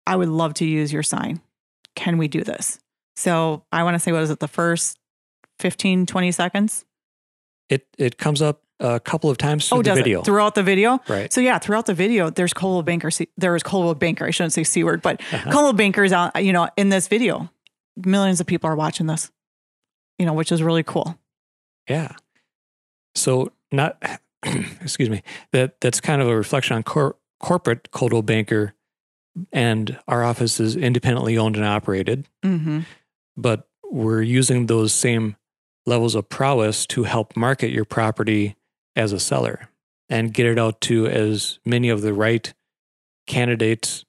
[0.06, 1.40] I would love to use your sign.
[1.94, 2.78] Can we do this?
[3.16, 4.98] So I want to say, what is it, the first
[5.58, 6.84] 15, 20 seconds?
[7.68, 10.24] it it comes up a couple of times through oh, the video, it?
[10.26, 11.00] Throughout the video?
[11.08, 11.32] right?
[11.32, 13.10] So yeah, throughout the video, there's Coldwell Banker.
[13.38, 14.26] There is Coldwell Banker.
[14.26, 15.50] I shouldn't say C word, but Uh-huh.
[15.50, 17.50] Coldwell Banker's out, you know, in this video.
[18.04, 19.30] Millions of people are watching this,
[20.18, 21.18] you know, which is really cool.
[21.88, 22.12] Yeah.
[23.14, 24.00] So not
[24.80, 28.74] excuse me that that's kind of a reflection on cor- corporate Coldwell Banker,
[29.52, 32.80] and our office is independently owned and operated, Mm-hmm.
[33.36, 35.36] but we're using those same
[35.86, 38.56] levels of prowess to help market your property
[38.96, 39.68] as a seller
[40.08, 42.52] and get it out to as many of the right
[43.26, 44.04] candidates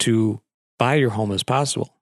[0.00, 0.40] to
[0.78, 1.93] buy your home as possible.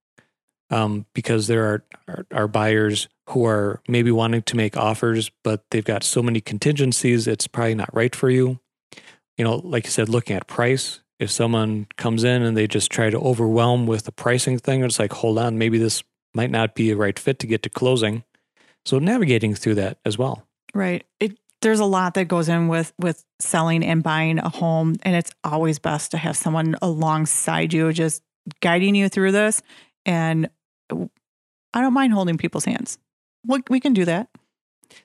[0.73, 5.65] Um, because there are, are, are buyers who are maybe wanting to make offers, but
[5.71, 8.59] they've got so many contingencies, it's probably not right for you.
[9.37, 12.91] You know, like you said, looking at price, if someone comes in and they just
[12.91, 16.03] try to overwhelm with the pricing thing, it's like, hold on, maybe this
[16.35, 18.25] might not be a right fit to get to closing.
[18.85, 20.47] So navigating through that as well.
[20.75, 21.05] Right.
[21.21, 25.15] It there's a lot that goes in with with selling and buying a home, and
[25.15, 28.23] it's always best to have someone alongside you, just
[28.61, 29.63] guiding you through this.
[30.05, 30.51] And
[31.75, 32.99] I don't mind holding people's hands.
[33.47, 34.29] We, we can do that.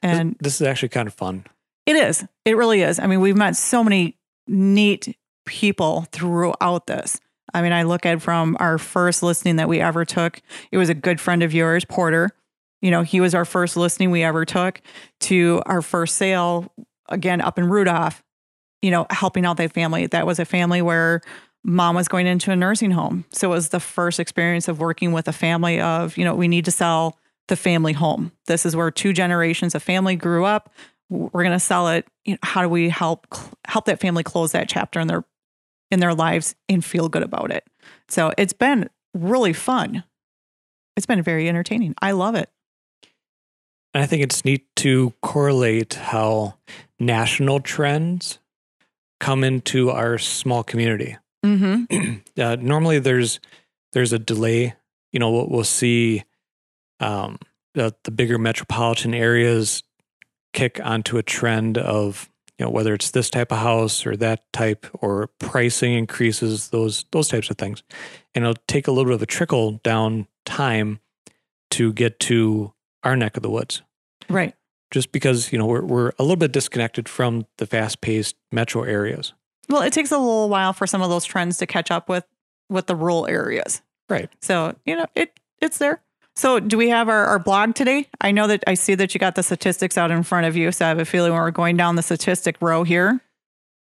[0.01, 1.45] And this is actually kind of fun.
[1.85, 2.25] it is.
[2.45, 2.99] It really is.
[2.99, 7.19] I mean, we've met so many neat people throughout this.
[7.53, 10.89] I mean, I look at from our first listening that we ever took, it was
[10.89, 12.31] a good friend of yours, Porter.
[12.81, 14.81] You know, he was our first listening we ever took
[15.21, 16.71] to our first sale,
[17.09, 18.21] again, up in Rudolph,
[18.81, 20.07] you know, helping out that family.
[20.07, 21.21] That was a family where
[21.67, 23.25] mom was going into a nursing home.
[23.31, 26.47] So it was the first experience of working with a family of, you know, we
[26.47, 28.31] need to sell the family home.
[28.47, 30.73] This is where two generations of family grew up.
[31.09, 32.07] We're going to sell it.
[32.23, 33.27] You know, how do we help
[33.67, 35.25] help that family close that chapter in their
[35.91, 37.65] in their lives and feel good about it?
[38.07, 40.05] So it's been really fun.
[40.95, 41.95] It's been very entertaining.
[42.01, 42.49] I love it.
[43.93, 46.55] And I think it's neat to correlate how
[46.97, 48.39] national trends
[49.19, 51.17] come into our small community.
[51.47, 52.15] Mm-hmm.
[52.41, 53.39] uh, normally there's
[53.93, 54.75] there's a delay.
[55.11, 56.23] You know, we'll, we'll see
[56.99, 57.39] um,
[57.73, 59.83] the, the bigger metropolitan areas
[60.53, 64.51] kick onto a trend of you know whether it's this type of house or that
[64.51, 67.83] type or pricing increases those those types of things,
[68.33, 70.99] and it'll take a little bit of a trickle down time
[71.71, 73.83] to get to our neck of the woods.
[74.29, 74.53] Right.
[74.89, 78.83] Just because you know we're we're a little bit disconnected from the fast paced metro
[78.83, 79.33] areas.
[79.69, 82.25] Well, it takes a little while for some of those trends to catch up with
[82.69, 83.81] with the rural areas.
[84.09, 84.29] Right.
[84.41, 86.01] So, you know, it it's there.
[86.35, 88.07] So, do we have our, our blog today?
[88.21, 90.71] I know that I see that you got the statistics out in front of you.
[90.71, 93.21] So, I have a feeling we're going down the statistic row here.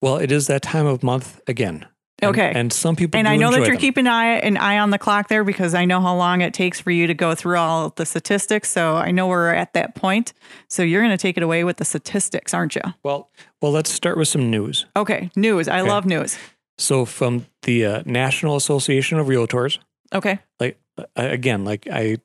[0.01, 1.87] Well, it is that time of month again.
[2.29, 2.53] And- Okay.
[2.55, 3.77] And some people And I know that you're them.
[3.79, 6.53] keeping an eye, an eye on the clock there because I know how long it
[6.55, 8.71] takes for you to go through all the statistics.
[8.71, 10.33] So, I know we're at that point.
[10.69, 12.83] So, you're going to take it away with the statistics, aren't you?
[13.03, 13.31] Well,
[13.63, 14.87] well, let's start with some news.
[14.97, 15.31] Okay.
[15.37, 15.69] News.
[15.69, 15.89] I Okay.
[15.91, 16.39] love news.
[16.79, 19.79] So, from the uh, National Association of Realtors,
[20.13, 20.39] Okay.
[20.61, 22.19] like uh, again, like I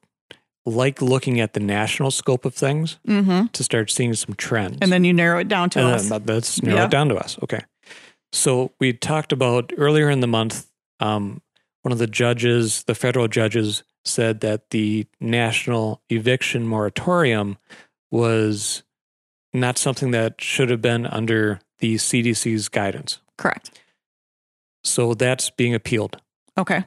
[0.65, 3.47] like looking at the national scope of things Mm-hmm.
[3.47, 4.77] to start seeing some trends.
[4.81, 6.09] And then you narrow it down to And us.
[6.09, 6.85] then let's narrow Yeah.
[6.85, 7.37] it down to us.
[7.43, 7.61] Okay.
[8.31, 10.69] So we talked about earlier in the month.
[10.99, 11.41] Um,
[11.81, 17.57] one of the judges, the federal judges, said that the national eviction moratorium
[18.11, 18.83] was
[19.53, 23.19] not something that should have been under the CDC's guidance.
[23.37, 23.79] Correct.
[24.83, 26.21] So that's being appealed.
[26.57, 26.85] Okay.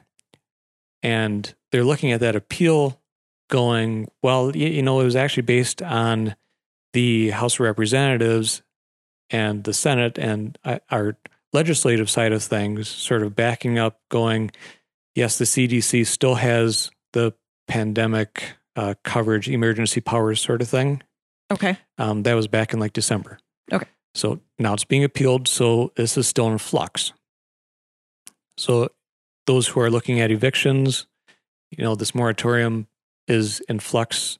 [1.01, 3.01] And they're looking at that appeal
[3.49, 6.35] going, well, you know, it was actually based on
[6.93, 8.61] the House of Representatives
[9.29, 11.17] and the Senate and uh, our
[11.53, 14.51] legislative side of things sort of backing up, going,
[15.15, 17.33] yes, the CDC still has the
[17.67, 21.01] pandemic uh, coverage, emergency powers sort of thing.
[21.51, 21.77] Okay.
[21.97, 23.37] Um, that was back in like December.
[23.71, 23.87] Okay.
[24.15, 25.47] So now it's being appealed.
[25.47, 27.13] So this is still in flux.
[28.57, 28.89] So
[29.45, 31.07] those who are looking at evictions,
[31.71, 32.87] you know, this moratorium
[33.27, 34.37] is in flux.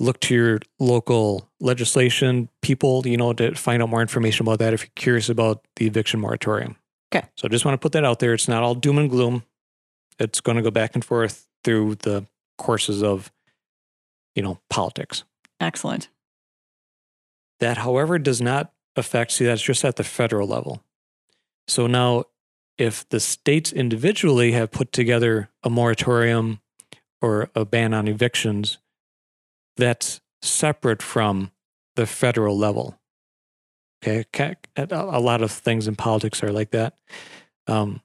[0.00, 4.72] Look to your local legislation people, you know, to find out more information about that
[4.72, 6.76] if you're curious about the eviction moratorium.
[7.14, 7.26] Okay.
[7.36, 8.32] So I just want to put that out there.
[8.32, 9.42] It's not all doom and gloom.
[10.18, 13.30] It's going to go back and forth through the courses of,
[14.34, 15.24] you know, politics.
[15.60, 16.08] Excellent.
[17.58, 20.82] That, however, does not affect, see, that's just at the federal level.
[21.68, 22.24] So now,
[22.78, 26.60] if the states individually have put together a moratorium
[27.20, 28.78] or a ban on evictions,
[29.80, 31.50] that's separate from
[31.96, 32.98] the federal level.
[34.06, 34.24] Okay.
[34.76, 36.96] A lot of things in politics are like that.
[37.66, 38.00] Um,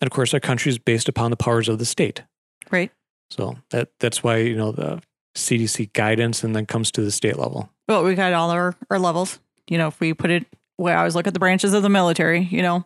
[0.00, 2.22] and of course, our country is based upon the powers of the state.
[2.70, 2.90] Right.
[3.30, 5.02] So that that's why, you know, the
[5.36, 7.70] CDC guidance and then comes to the state level.
[7.88, 9.40] Well, we got all our, our levels.
[9.68, 11.88] You know, if we put it where I always look at the branches of the
[11.88, 12.84] military, you know,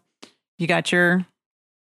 [0.59, 1.27] you got your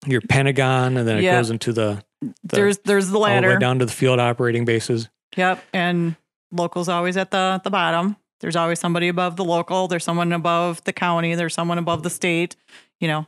[0.07, 1.39] your Pentagon, and then it Yeah.
[1.39, 3.59] goes into the, the there's there's the all the way ladder.
[3.59, 5.09] down to the field operating bases.
[5.37, 5.63] Yep.
[5.73, 6.17] And
[6.53, 8.17] locals always at the the bottom.
[8.41, 12.11] There's always somebody above the local, there's someone above the county, there's someone above the
[12.11, 12.57] state.
[13.01, 13.27] You know,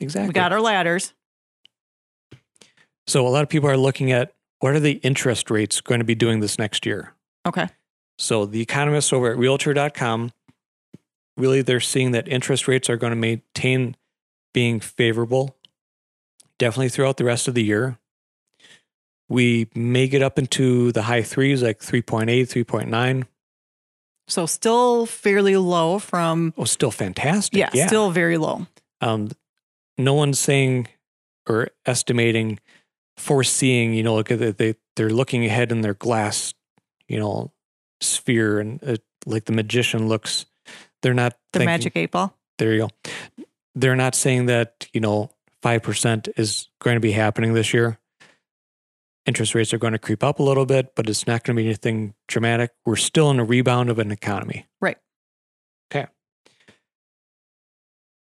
[0.00, 0.28] Exactly.
[0.28, 1.12] we got our ladders.
[3.06, 6.04] So a lot of people are looking at what are the interest rates going to
[6.04, 7.14] be doing this next year.
[7.46, 7.68] Okay.
[8.18, 10.32] So the economists over at realtor.com
[11.36, 13.94] really they're seeing that interest rates are going to maintain
[14.52, 15.56] being favorable
[16.58, 17.96] definitely throughout the rest of the year.
[19.28, 23.26] We may get up into the high threes like 3.8, 3.9.
[24.26, 27.58] So still fairly low from Oh, still fantastic.
[27.74, 28.66] yeah, still very low.
[29.00, 29.30] um,
[29.96, 30.88] no one's saying
[31.48, 32.58] or estimating,
[33.16, 33.94] foreseeing.
[33.94, 36.52] You know, it, they they're looking ahead in their glass,
[37.08, 37.52] you know,
[38.00, 40.46] sphere, and uh, like the magician looks.
[41.02, 42.34] They're not The thinking- magic eight ball.
[42.58, 43.44] There you go.
[43.74, 45.30] They're not saying that you know
[45.62, 47.98] five percent is going to be happening this year.
[49.28, 51.62] Interest rates are going to creep up a little bit, but it's not going to
[51.62, 52.70] be anything dramatic.
[52.86, 54.66] We're still in a rebound of an economy.
[54.80, 54.96] Right.
[55.92, 56.06] Okay.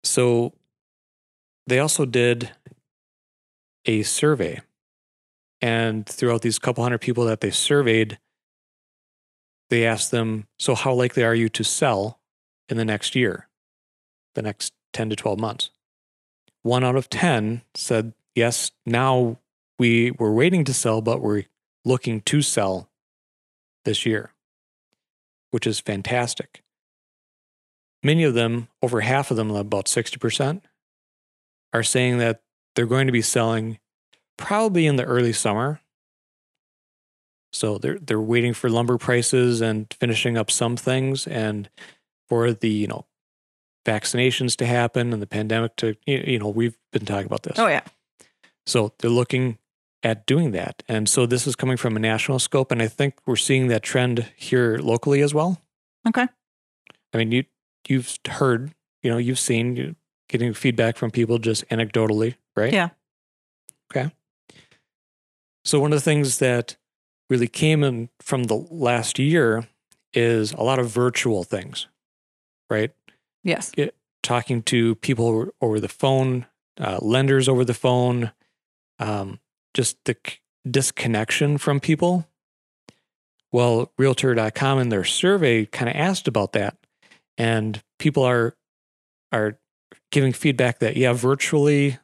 [0.04, 0.52] So
[1.68, 2.52] they also did
[3.86, 4.60] a survey.
[5.62, 8.20] And throughout these couple hundred people that they surveyed,
[9.70, 12.20] they asked them, So, how likely are you to sell
[12.68, 13.48] in the next year,
[14.36, 15.70] the next 10 to 12 months?
[16.62, 19.38] One out of 10 said, Yes, now
[19.80, 21.46] we were waiting to sell, but we're
[21.86, 22.90] looking to sell
[23.86, 24.34] this year,
[25.52, 26.62] which is fantastic.
[28.04, 30.62] Many of them, over half of them, about 60%,
[31.74, 32.42] are saying that
[32.76, 33.80] they're going to be selling
[34.38, 35.82] probably in the early summer.
[37.52, 41.70] So they're they're waiting for lumber prices and finishing up some things and
[42.28, 43.06] for the, you know,
[43.86, 47.58] vaccinations to happen and the pandemic to you you know, we've been talking about this.
[47.58, 47.82] Oh yeah.
[48.66, 49.58] So they're looking
[50.04, 50.84] at doing that.
[50.88, 53.84] And so this is coming from a national scope and I think we're seeing that
[53.84, 55.62] trend here locally as well.
[56.08, 56.28] Okay.
[57.14, 57.44] I mean, you
[57.88, 59.96] you've heard, you know, you've seen you
[60.30, 62.72] getting feedback from people just anecdotally, right?
[62.72, 62.90] Yeah.
[63.92, 64.12] Okay.
[65.66, 66.78] So one of the things that
[67.30, 69.68] really came in from the last year
[70.14, 71.88] is a lot of virtual things,
[72.70, 72.92] right?
[73.44, 73.72] Yes.
[73.78, 76.46] It, Talking to people over, the phone,
[76.80, 78.32] uh, lenders over the phone,
[79.00, 79.40] um,
[79.74, 80.16] just the
[80.70, 82.28] disconnection from people.
[83.52, 86.78] Well, Realtor.com in their survey kind of asked about that,
[87.38, 88.56] and people are
[89.32, 89.58] are
[90.12, 91.98] giving feedback that yeah, virtually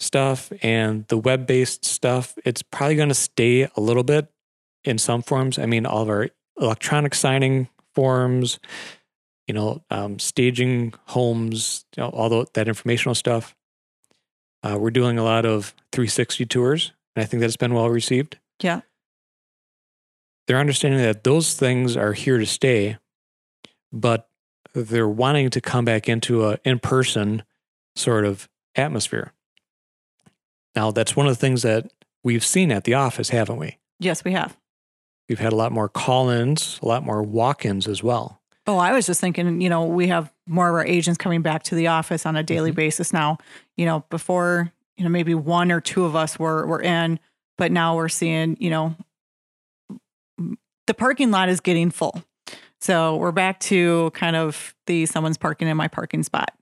[0.00, 4.28] stuff and the web based stuff, it's probably going to stay a little bit
[4.84, 5.58] in some forms.
[5.58, 6.28] I mean, all of our
[6.60, 8.58] electronic signing forms,
[9.46, 13.54] you know, um, staging homes, you know, all that informational stuff.
[14.62, 18.38] Uh, we're doing a lot of 360 tours, and I think that's been well received.
[18.62, 18.82] Yeah.
[20.46, 22.98] They're understanding that those things are here to stay,
[23.92, 24.28] but
[24.74, 27.42] they're wanting to come back into a in person
[27.96, 29.32] sort of atmosphere.
[30.76, 31.90] Now, that's one of the things that
[32.22, 33.78] we've seen at the office, haven't we?
[33.98, 34.56] Yes, we have.
[35.28, 38.40] We've had a lot more call ins, a lot more walk ins as well.
[38.68, 41.62] Oh, I was just thinking, you know, we have more of our agents coming back
[41.64, 42.76] to the office on a daily Mhm.
[42.76, 43.38] basis now.
[43.76, 47.18] You know, before, you know, maybe one or two of us were were in,
[47.58, 48.94] but now we're seeing, you know,
[50.86, 52.22] the parking lot is getting full.
[52.80, 56.52] So we're back to kind of the someone's parking in my parking spot.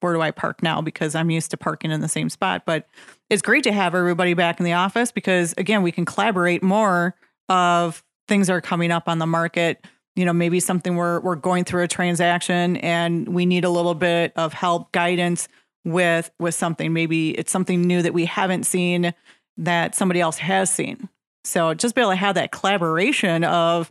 [0.00, 0.80] Where do I park now?
[0.80, 2.64] Because I'm used to parking in the same spot.
[2.66, 2.86] But
[3.30, 7.14] it's great to have everybody back in the office because again, we can collaborate more
[7.48, 11.36] of things that are coming up on the market you know maybe something we're we're
[11.36, 15.48] going through a transaction and we need a little bit of help guidance
[15.84, 16.92] with with something.
[16.92, 19.14] Maybe it's something new that we haven't seen
[19.56, 21.08] that somebody else has seen.
[21.44, 23.90] So just be able to have that collaboration of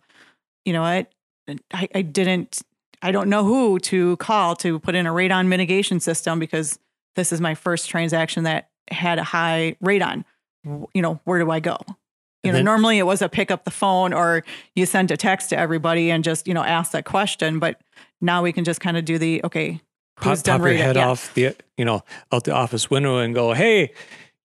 [0.66, 1.12] you know what?
[1.74, 2.62] I, I didn't
[3.02, 6.78] i don't know who to call to put in a radon mitigation system because
[7.16, 10.24] this is my first transaction that had a high radon.
[10.64, 11.78] You know where do i go?
[12.44, 14.44] You know then- normally it was a pick up the phone or
[14.76, 17.82] you send a text to everybody and just you know ask that question but
[18.22, 19.82] now we can just kind of do the okay
[20.22, 21.10] Pop, pop your head Yeah.
[21.10, 23.92] off the, you know, out the office window and go, hey,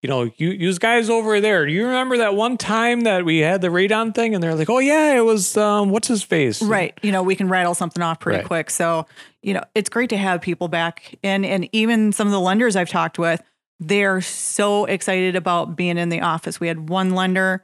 [0.03, 3.39] you know, you, you guys over there, do you remember that one time that we
[3.39, 4.35] had the radon thing?
[4.35, 6.63] And they're like, oh, yeah, it was, um, what's his face?
[6.63, 8.47] right you know we can rattle something off pretty Right.
[8.47, 9.07] quick so
[9.43, 12.75] you know it's great to have people back and and even some of the lenders
[12.77, 13.43] i've talked with
[13.81, 17.63] they're so excited about being in the office we had one lender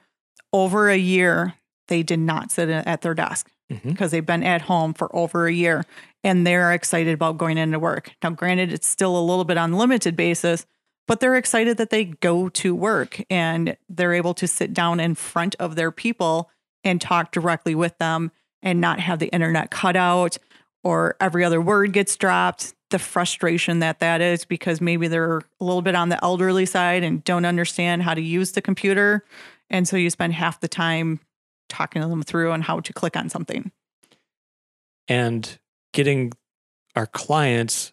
[0.53, 1.55] over a year
[1.89, 3.83] they did not sit at their desk Mhm.
[3.85, 5.85] because they've been at home for over a year
[6.25, 8.13] and they're excited about going into work.
[8.23, 10.67] Now, granted, it's still a little bit on limited basis,
[11.09, 15.15] but they're excited that they go to work and they're able to sit down in
[15.15, 16.51] front of their people
[16.85, 18.31] and talk directly with them
[18.63, 20.39] and not have the internet cut out
[20.85, 22.75] or every other word gets dropped.
[22.91, 27.03] The frustration that that is because maybe they're a little bit on the elderly side
[27.03, 29.25] and don't understand how to use the computer.
[29.71, 31.21] And so you spend half the time
[31.71, 33.73] talking to them through on how to click on something.
[35.09, 35.59] and
[35.93, 36.33] getting
[36.97, 37.93] our clients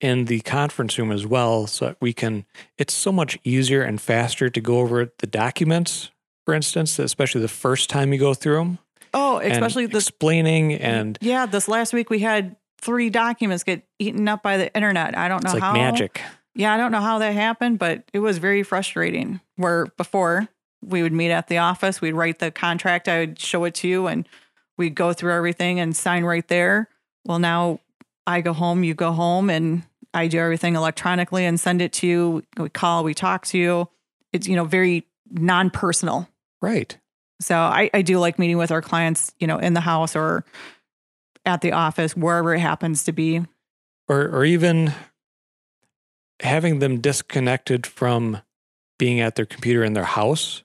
[0.00, 2.46] in the conference room as well so that we can
[2.78, 6.10] it's so much easier and faster to go over the documents
[6.46, 8.78] for instance especially the first time you go through them
[9.12, 10.06] Oh, especially this.
[10.08, 14.72] explaining and Yeah, this last week we had three documents get eaten up by the
[14.72, 15.18] internet.
[15.18, 15.72] I don't know it's like how.
[15.72, 16.20] magic
[16.54, 19.40] Yeah, I don't know how that happened, but it was very frustrating.
[19.56, 20.46] Where before
[20.80, 23.88] we would meet at the office, we'd write the contract, I would show it to
[23.88, 24.28] you, and
[24.78, 26.88] we'd go through everything and sign right there.
[27.24, 27.80] Well, now
[28.26, 29.82] I go home, you go home, and
[30.14, 32.42] I do everything electronically and send it to you.
[32.56, 33.88] We call, we talk to you.
[34.32, 36.28] It's you know very non-personal.
[36.60, 36.96] right
[37.40, 40.44] So I, I do like meeting with our clients, you know, in the house or
[41.46, 43.42] at the office, wherever it happens to be.
[44.08, 44.92] or or even
[46.40, 48.38] having them disconnected from
[48.98, 50.62] being at their computer in their house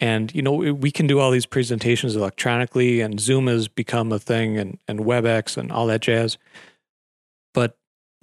[0.00, 4.18] and you know we- can do all these presentations electronically and zoom has become a
[4.18, 6.36] thing and, and webex and all that jazz.
[7.52, 7.76] But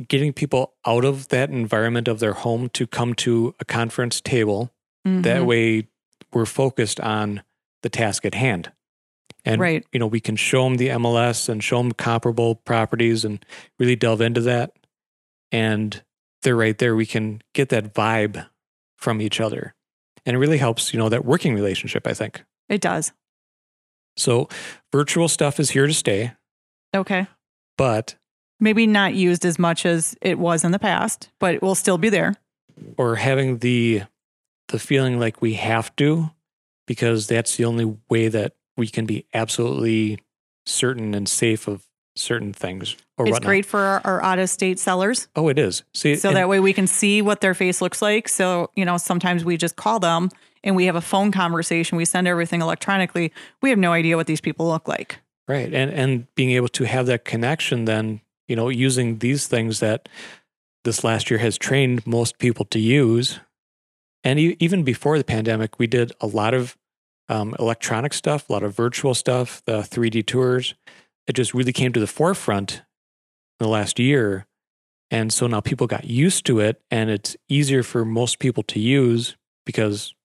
[0.07, 4.71] getting people out of that environment of their home to come to a conference table
[5.05, 5.45] that Mhm.
[5.45, 5.87] way
[6.33, 7.41] we're focused on
[7.83, 8.71] the task at hand.
[9.45, 9.85] And Right.
[9.91, 13.43] you know we can show them the mls and show them comparable properties and
[13.79, 14.73] really delve into that.
[15.51, 16.03] And
[16.43, 16.95] they're right there.
[16.95, 18.47] We can get that vibe
[18.97, 19.73] from each other
[20.25, 23.11] and it really helps you know that working relationship i think it does.
[24.17, 24.47] so
[24.91, 26.31] virtual stuff is here to stay
[26.95, 27.27] Okay.
[27.77, 28.15] but
[28.59, 31.97] Maybe not used as much as it was in the past, but it will still
[31.97, 32.35] be there.
[32.97, 34.03] or having the
[34.67, 36.29] the feeling like we have to
[36.85, 40.19] because that's the only way that we can be absolutely
[40.67, 41.83] certain and safe of
[42.15, 43.47] certain things or it's whatnot.
[43.47, 45.27] great for our, our out of state sellers.
[45.35, 45.83] Oh, it is.
[45.93, 48.27] See, So that way we can see what their face looks like.
[48.27, 50.29] So, you know, sometimes we just call them
[50.63, 51.97] and we have a phone conversation.
[51.97, 53.31] We send everything electronically.
[53.61, 55.19] We have no idea what these people look like.
[55.47, 59.79] right, and and being able to have that connection, then you know, using these things
[59.79, 60.09] that
[60.83, 63.39] this last year has trained most people to use,
[64.23, 66.77] and e- even before the pandemic, we did a lot of
[67.29, 70.73] um, electronic stuff, a lot of virtual stuff, the 3D tours.
[71.27, 72.81] It just really came to the forefront
[73.61, 74.47] in the last year.
[75.11, 78.79] And so now people got used to it and it's easier for most people to
[78.79, 79.35] use
[79.65, 80.15] because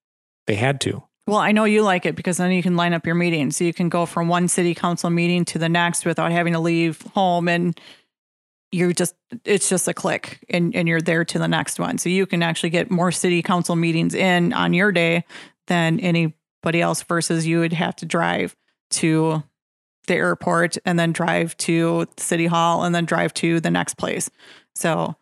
[0.47, 1.03] they had to.
[1.27, 3.57] Well, I know you like it because then you can line up your meetings.
[3.57, 6.61] So you can go from one city council meeting to the next without having to
[6.61, 7.79] leave home and
[8.73, 9.15] you're just
[9.45, 11.99] it's just a click and, and you're there to the next one.
[11.99, 15.25] So you can actually get more city council meetings in on your day
[15.67, 18.57] than anybody else versus you would have to drive
[18.91, 19.43] to
[20.07, 24.31] the airport and then drive to city hall and then drive to the next place.
[24.75, 25.17] So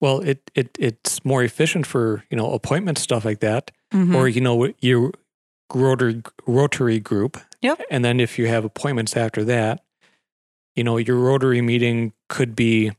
[0.00, 3.70] Well, it, it it's more efficient for, you know, appointment stuff like that.
[3.92, 4.14] mhm.
[4.14, 5.12] Or, you know, your
[5.74, 7.38] rotary rotary group.
[7.62, 7.82] Yep.
[7.90, 9.82] And then if you have appointments after that,
[10.74, 12.92] you know, your rotary meeting could be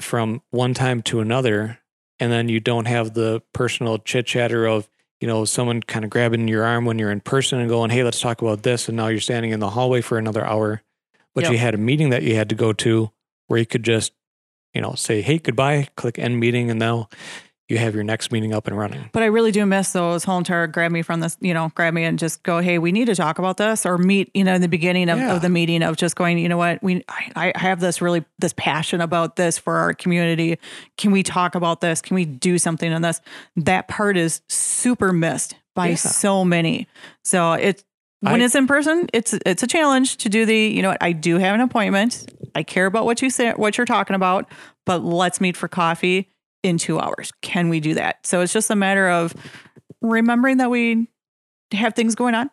[0.00, 1.78] from one time to another.
[2.20, 4.88] And then you don't have the personal chit chatter of,
[5.22, 8.02] you know, someone kind of grabbing your arm when you're in person and going, Hey,
[8.02, 8.88] let's talk about this.
[8.88, 10.82] And now you're standing in the hallway for another hour.
[11.32, 11.52] But Yep.
[11.52, 13.12] you had a meeting that you had to go to
[13.46, 14.12] where you could just,
[14.74, 17.08] you know, say, Hey, goodbye, click end meeting, and now
[17.72, 19.08] you have your next meeting up and running.
[19.12, 21.94] But I really do miss those home tour grab me from this, you know, grab
[21.94, 24.54] me and just go, hey, we need to talk about this or meet, you know,
[24.54, 25.34] in the beginning of, Yeah.
[25.34, 28.24] of the meeting of just going, you know what, we I, I have this really
[28.38, 30.58] this passion about this for our community.
[30.98, 32.02] Can we talk about this?
[32.02, 33.20] Can we do something on this?
[33.56, 35.94] That part is super missed by Yeah.
[35.96, 36.86] so many.
[37.24, 37.82] So it's
[38.20, 41.02] when I- it's in person, it's it's a challenge to do the, you know what,
[41.02, 42.30] I do have an appointment.
[42.54, 44.46] I care about what you say what you're talking about,
[44.84, 46.28] but let's meet for coffee
[46.62, 47.32] in two hours.
[47.40, 48.26] Can we do that?
[48.26, 49.34] So it's just a matter of
[50.00, 51.08] remembering that we
[51.72, 52.50] have things going on.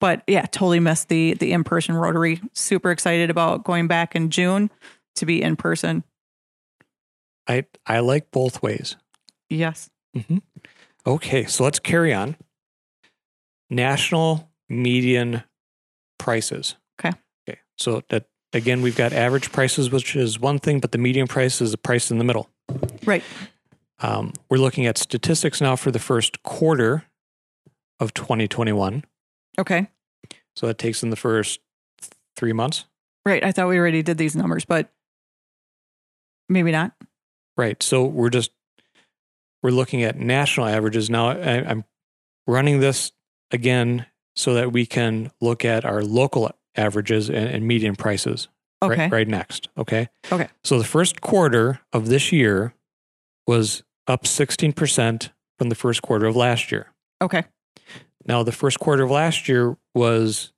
[0.00, 2.40] But yeah, totally missed the the in person Rotary.
[2.54, 4.70] Super excited about going back in June
[5.16, 6.04] to be in person.
[7.46, 8.96] I I like both ways.
[9.50, 9.90] Yes.
[10.16, 10.38] Mm-hmm.
[11.06, 12.36] Okay, so let's carry on.
[13.68, 15.42] National median
[16.18, 16.76] prices.
[16.98, 17.16] Okay.
[17.48, 17.60] Okay.
[17.76, 21.60] So that again, we've got average prices, which is one thing, but the median price
[21.60, 22.48] is the price in the middle.
[23.04, 23.22] Right.
[24.00, 27.04] Um, we're looking at statistics now for the first quarter
[27.98, 29.04] of 2021.
[29.58, 29.88] Okay.
[30.56, 31.60] So that takes in the first
[32.36, 32.84] three months.
[33.26, 33.44] Right.
[33.44, 34.90] I thought we already did these numbers, but
[36.48, 36.92] maybe not.
[37.56, 37.82] Right.
[37.82, 38.52] So we're just
[39.62, 41.28] we're looking at national averages now.
[41.28, 41.84] I, I'm
[42.46, 43.12] running this
[43.50, 48.48] again so that we can look at our local averages and, and median prices
[48.82, 49.02] Okay.
[49.02, 49.68] right, right next.
[49.76, 50.08] Okay.
[50.32, 50.48] Okay.
[50.64, 52.72] So the first quarter of this year
[53.46, 56.92] was up 16% from the first quarter of last year.
[57.22, 57.44] Okay.
[58.26, 60.52] Now, the first quarter of last year was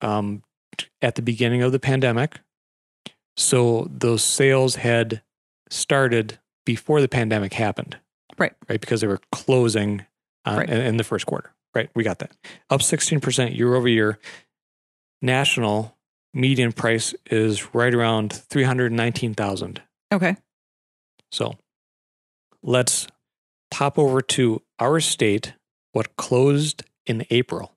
[0.00, 0.42] um,
[1.02, 2.40] at the beginning of the pandemic.
[3.36, 5.22] So those sales had
[5.70, 7.98] started before the pandemic happened.
[8.38, 8.52] Right.
[8.68, 8.80] Right.
[8.80, 10.06] Because they were closing
[10.44, 10.70] uh, Right.
[10.70, 11.52] in, in the first quarter.
[11.74, 11.90] Right.
[11.94, 12.32] We got that.
[12.68, 14.18] Up 16% year over year.
[15.22, 15.96] National
[16.32, 19.82] median price is right around 319,000.
[20.12, 20.36] Okay.
[21.32, 21.54] So
[22.62, 23.06] let's
[23.70, 25.54] pop over to our state,
[25.92, 27.72] what closed in April.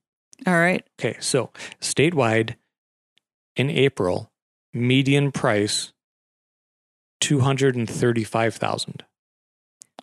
[0.47, 0.85] All right.
[0.99, 2.55] Okay, so statewide
[3.55, 4.31] in April,
[4.73, 5.93] median price
[7.21, 9.03] 235,000.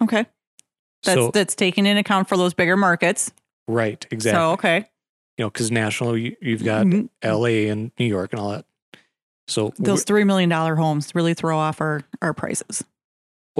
[0.03, 0.26] Okay.
[1.03, 3.32] That's So that's taking into account for those bigger markets.
[3.68, 4.38] right, exactly.
[4.38, 4.88] So okay.
[5.36, 7.09] you know, cuz national you, you've got Mhm.
[7.22, 8.64] LA and New York and all that.
[9.48, 12.84] So Those three million dollar homes really throw off our our prices.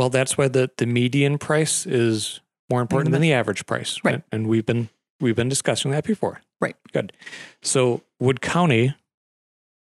[0.01, 2.40] Well, that's why the, the median price is
[2.70, 4.01] more important than the average price.
[4.03, 4.14] Right.
[4.14, 4.88] And, and we've been
[5.20, 6.40] we've been discussing that before.
[6.59, 6.74] Right.
[6.94, 7.12] Good.
[7.61, 8.94] So Wood County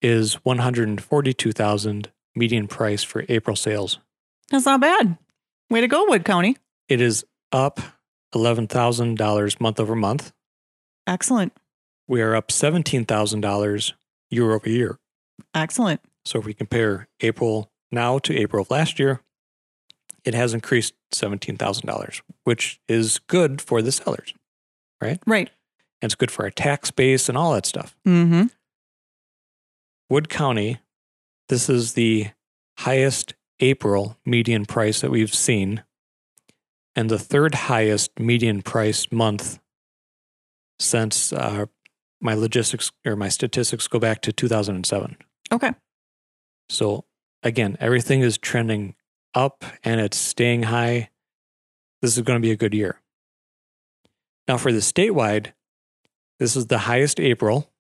[0.02, 4.00] is one hundred and forty two thousand median price for April sales.
[4.50, 5.20] That's not bad.
[5.70, 6.58] Way to go, Wood County.
[6.90, 7.80] It is up
[8.34, 10.32] eleven thousand dollars month over month.
[11.06, 11.54] Excellent.
[12.08, 13.94] We are up seventeen thousand dollars
[14.32, 14.98] year over year.
[15.54, 16.02] Excellent.
[16.26, 19.22] So if we compare April now to April of last year,
[20.28, 24.34] it has increased seventeen thousand dollars, which is good for the sellers.
[25.02, 25.20] Right.
[25.26, 25.50] Right.
[26.02, 27.96] And it's good for our tax base and all that stuff.
[28.06, 28.48] Mm-hmm.
[30.10, 30.80] Wood County,
[31.48, 32.28] this is the
[32.80, 35.84] highest April median price that we've seen,
[36.94, 39.60] and the third highest median price month
[40.78, 41.66] since uh,
[42.20, 45.16] my logistics or my statistics go back to 2007.
[45.54, 45.72] Okay.
[46.70, 47.06] So
[47.44, 48.96] again, everything is trending
[49.34, 51.10] up and it's staying high.
[52.02, 53.02] This is going to be a good year.
[54.48, 55.54] Now, for the statewide,
[56.40, 57.72] this is the highest April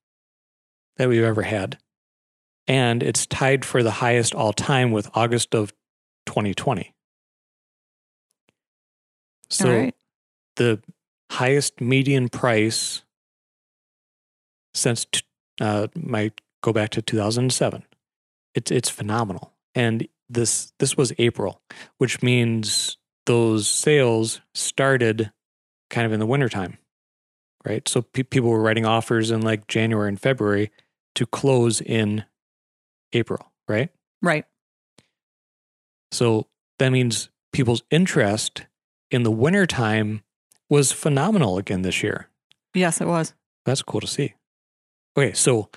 [0.98, 1.78] that we've ever had.
[2.68, 5.72] And it's tied for the highest all time with August of
[6.26, 6.94] 2020.
[9.50, 9.96] So right.
[10.58, 10.82] the
[11.32, 13.04] highest median price
[14.74, 15.22] since t-
[15.62, 17.84] uh, might go back to 2007.
[18.54, 21.62] It's it's phenomenal, and this this was April,
[21.98, 25.32] which means those sales started
[25.90, 26.78] kind of in the wintertime,
[27.66, 27.88] right?
[27.88, 30.72] So pe- people were writing offers in like January and February
[31.16, 32.26] to close in
[33.14, 33.90] April, right?
[34.22, 34.46] Right.
[36.12, 36.48] So
[36.80, 38.66] that means people's interest
[39.12, 40.22] in the wintertime
[40.70, 42.30] was phenomenal again this year.
[42.74, 43.34] Yes, it was.
[43.66, 44.34] That's cool to see.
[45.18, 45.70] Okay, so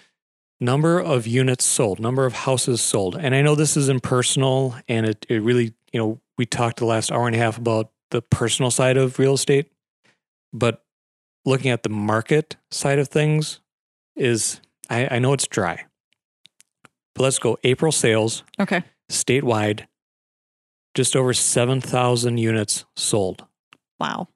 [0.60, 3.16] number of units sold, number of houses sold.
[3.16, 6.84] And I know this is impersonal and it, it really, you know, we talked the
[6.86, 9.70] last hour and a half about the personal side of real estate,
[10.52, 10.84] but
[11.44, 13.60] looking at the market side of things
[14.16, 15.84] is, I, I know it's dry.
[17.14, 18.82] But let's go April sales Okay.
[19.10, 19.86] statewide,
[20.94, 23.44] just over 7,000 units sold.
[23.98, 24.28] Wow.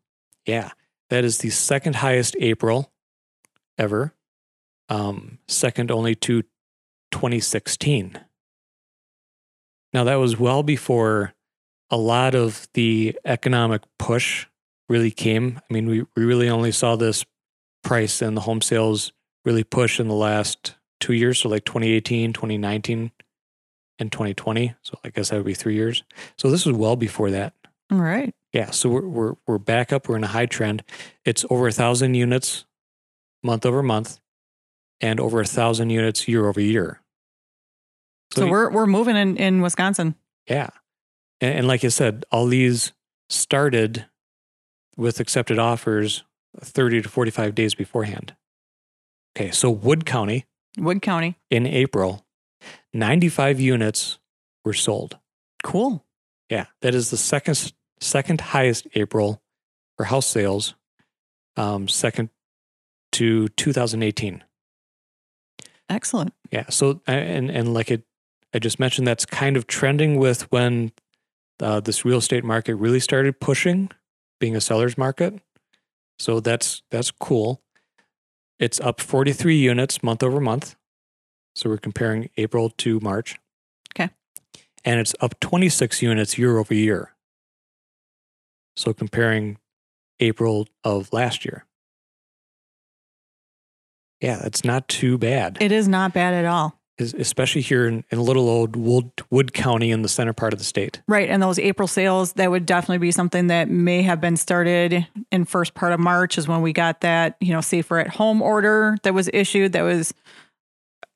[0.47, 0.71] Yeah,
[1.11, 2.93] that is the second highest April
[3.79, 4.15] ever,
[4.89, 6.43] um, second only to
[7.13, 8.19] 2016.
[9.93, 11.35] Now, that was well before
[11.91, 14.47] a lot of the economic push
[14.89, 15.61] really came.
[15.71, 17.25] I mean, we, we really only saw this
[17.83, 19.13] price and the home sales
[19.45, 21.39] really push in the last two years.
[21.39, 23.13] So, like 2018, 2019,
[24.01, 24.75] and 2020.
[24.83, 26.03] So, I guess that would be three years.
[26.37, 27.55] So, this was well before that.
[27.93, 28.35] All right.
[28.53, 30.09] Yeah, so we're we're we're back up.
[30.09, 30.85] We're in a high trend.
[31.25, 32.65] It's over a thousand units
[33.43, 34.19] month over month,
[35.01, 37.01] and over a thousand units year over year.
[38.33, 40.17] So, we're we're moving in in Wisconsin.
[40.49, 40.71] yeah,
[41.41, 42.93] and, and like I said, all these
[43.29, 44.07] started
[44.97, 46.25] with accepted offers
[46.61, 48.35] thirty to forty five days beforehand.
[49.37, 50.47] Okay, so Wood County
[50.79, 51.39] Wood County.
[51.51, 52.27] in April,
[52.93, 54.19] ninety five units
[54.65, 55.19] were sold.
[55.63, 56.05] Cool.
[56.51, 59.41] Yeah, that is the second second highest April
[59.97, 60.75] for house sales,
[61.57, 62.31] um, second
[63.13, 64.43] to 2018.
[65.89, 66.33] Excellent.
[66.51, 68.05] Yeah, so and and like it,
[68.55, 70.93] I just mentioned, that's kind of trending with when
[71.61, 73.91] uh, this real estate market really started pushing,
[74.41, 75.41] being a seller's market.
[76.19, 77.63] So that's that's cool.
[78.59, 80.77] It's up 43 units month over month.
[81.55, 83.39] So we're comparing April to March.
[83.95, 84.11] Okay.
[84.85, 87.13] And it's up 26 units year over year.
[88.77, 89.59] So comparing
[90.21, 91.65] April of last year.
[94.25, 95.59] Yeah, it's not too bad.
[95.61, 96.79] It is not bad at all.
[96.99, 100.65] Especially here in, in little old Wood, Wood County in the center part of the
[100.65, 101.03] state.
[101.09, 101.29] Right.
[101.29, 105.45] And those April sales, that would definitely be something that may have been started in
[105.45, 108.97] first part of March is when we got that, you know, safer at home order
[109.03, 109.73] that was issued.
[109.73, 110.15] That was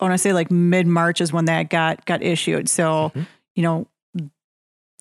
[0.01, 2.69] I want to say like mid March is when that got got issued.
[2.69, 3.27] So, Mhm.
[3.55, 3.87] you know,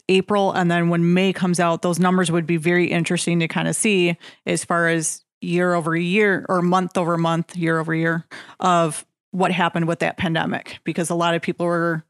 [0.09, 3.67] April and then when May comes out, those numbers would be very interesting to kind
[3.67, 8.25] of see as far as year over year or month over month, year over year
[8.59, 12.03] of what happened with that pandemic because a lot of people were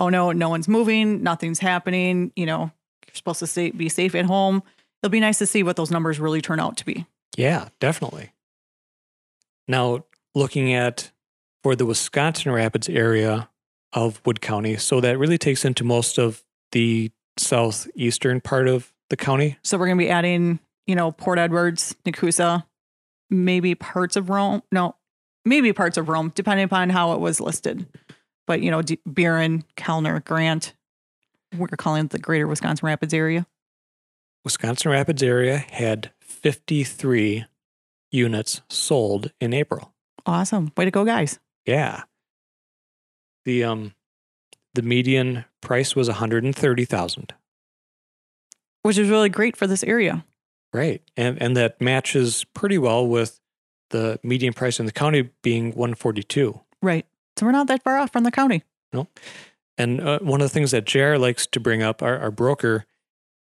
[0.00, 2.70] oh no, no one's moving, nothing's happening, you know,
[3.06, 4.62] you're supposed to stay, be safe at home.
[5.02, 7.06] It'll be nice to see what those numbers really turn out to be.
[7.36, 8.32] Yeah, definitely.
[9.68, 10.04] Now,
[10.34, 11.10] looking at
[11.62, 13.48] for the Wisconsin Rapids area
[13.92, 19.16] of Wood County, so that really takes into most of the southeastern part of the
[19.16, 19.58] county.
[19.62, 22.64] So we're going to be adding, you know, Port Edwards, Nekoosa,
[23.30, 24.62] maybe parts of Rome.
[24.72, 24.96] No,
[25.44, 27.86] maybe parts of Rome, depending upon how it was listed.
[28.46, 29.00] But, you know, D-
[29.76, 30.74] Kellner, Grant,
[31.56, 33.46] we're calling it the greater Wisconsin Rapids area.
[34.44, 37.46] Wisconsin Rapids area had 53
[38.10, 39.94] units sold in April.
[40.26, 40.72] Awesome.
[40.76, 41.38] Way to go, guys.
[41.66, 42.02] Yeah.
[43.44, 43.94] The um
[44.74, 47.34] the median price was 130,000.
[48.82, 50.24] Which is really great for this area.
[50.74, 51.00] Right.
[51.16, 53.40] And and that matches pretty well with
[53.90, 56.60] the median price in the county being 142.
[56.82, 57.06] Right.
[57.38, 58.64] So we're not that far off from the county.
[58.92, 59.06] No.
[59.78, 62.86] And uh, one of the things that JR likes to bring up, our, our broker,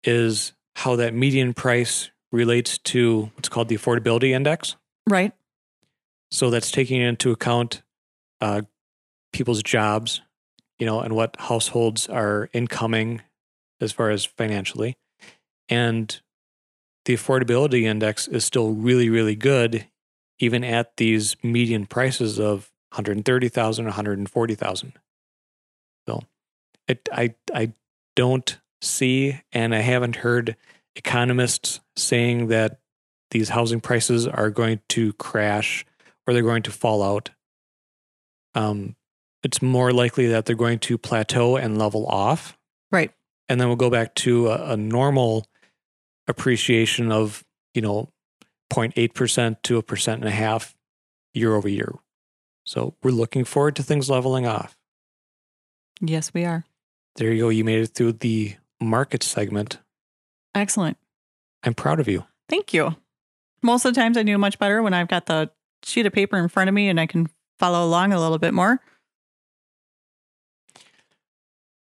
[0.04, 4.76] is how that median price relates to what's called the affordability index.
[5.08, 5.34] Right.
[6.32, 7.84] So that's taking into account
[8.42, 8.64] uh,
[9.34, 10.22] people's jobs,
[10.80, 13.22] you know, and what households are incoming
[13.82, 14.98] as far as financially.
[15.68, 16.20] And
[17.10, 19.88] the affordability index is still really, really good,
[20.38, 24.93] even at these median prices of 130,000, 140,000.
[26.07, 26.22] So
[26.88, 27.74] it, I, I
[28.16, 30.55] don't see, and I haven't heard
[30.95, 32.80] economists saying that
[33.32, 35.88] these housing prices are going to crash
[36.28, 37.32] or they're going to fall out.
[38.53, 38.95] Um,
[39.41, 42.55] it's more likely that they're going to plateau and level off.
[42.91, 43.12] Right.
[43.47, 45.47] And then we'll go back to a, a normal
[46.30, 48.10] appreciation of, you know,
[48.72, 50.76] 0.8% to a percent and a half
[51.34, 51.94] year over year.
[52.66, 54.78] So we're looking forward to things leveling off.
[56.00, 56.64] Yes, we are.
[57.16, 57.50] There you go.
[57.50, 59.80] You made it through the market segment.
[60.56, 60.98] Excellent.
[61.64, 62.26] I'm proud of you.
[62.48, 62.96] Thank you.
[63.62, 65.50] Most of the times I do much better when I've got the
[65.84, 67.28] sheet of paper in front of me and I can
[67.58, 68.80] follow along a little bit more.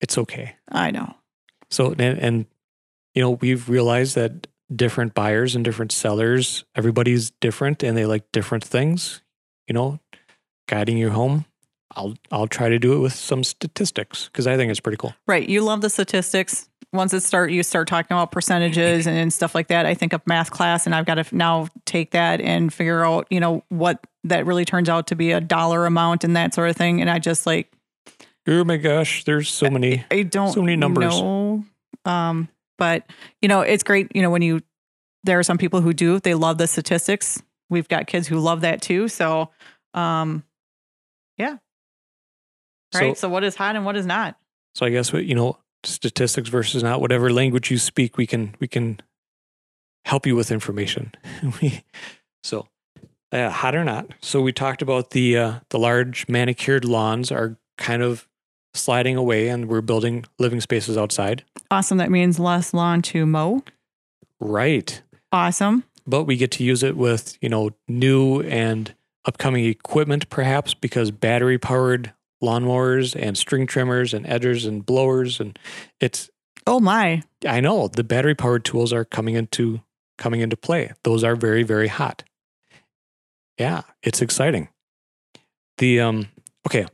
[0.00, 0.56] It's okay.
[0.70, 1.14] I know.
[1.70, 2.46] So, and, and
[3.14, 8.30] you know, we've realized that different buyers and different sellers, everybody's different and they like
[8.32, 9.20] different things.
[9.68, 10.00] You know,
[10.68, 11.46] guiding you home.
[11.96, 15.14] I'll I'll try to do it with some statistics because I think it's pretty cool.
[15.26, 15.48] Right.
[15.48, 16.68] You love the statistics.
[16.92, 19.86] Once it start, you start talking about percentages and, and stuff like that.
[19.86, 23.26] I think of math class, and I've got to now take that and figure out,
[23.30, 26.68] you know, what that really turns out to be a dollar amount and that sort
[26.70, 27.00] of thing.
[27.00, 27.70] And I just like
[28.46, 30.04] Oh my gosh, there's so many.
[30.10, 31.18] I don't So many numbers.
[31.20, 31.64] know.
[32.04, 32.48] Um,
[32.78, 33.04] but
[33.40, 34.08] you know, it's great.
[34.14, 34.60] You know, when you
[35.24, 37.42] there are some people who do they love the statistics.
[37.70, 39.08] We've got kids who love that too.
[39.08, 39.50] So,
[39.94, 40.44] um,
[41.38, 41.56] yeah.
[42.94, 43.16] Right.
[43.16, 44.36] So, So, what is hot and what is not?
[44.74, 48.54] so I guess what you know, statistics versus not, whatever language you speak, we can
[48.60, 49.00] we can
[50.04, 51.12] help you with information.
[51.62, 51.82] we
[52.42, 52.66] so
[53.32, 54.06] uh, hot or not.
[54.20, 58.28] So we talked about the uh, the large manicured lawns are kind of
[58.74, 61.44] sliding away, and we're building living spaces outside.
[61.70, 61.98] Awesome.
[61.98, 63.62] That means less lawn to mow.
[64.40, 65.00] Right.
[65.32, 65.84] Awesome.
[66.06, 68.94] but we get to use it with you know new and
[69.24, 72.12] upcoming equipment perhaps because battery powered
[72.42, 75.58] lawnmowers and string trimmers and edgers and blowers and
[76.00, 76.28] it's
[76.66, 77.22] Oh my.
[77.48, 79.80] i know the battery powered tools are coming into
[80.18, 82.22] coming into play those are very very hot
[83.58, 84.68] yeah it's exciting
[85.78, 86.28] the um
[86.68, 86.86] okay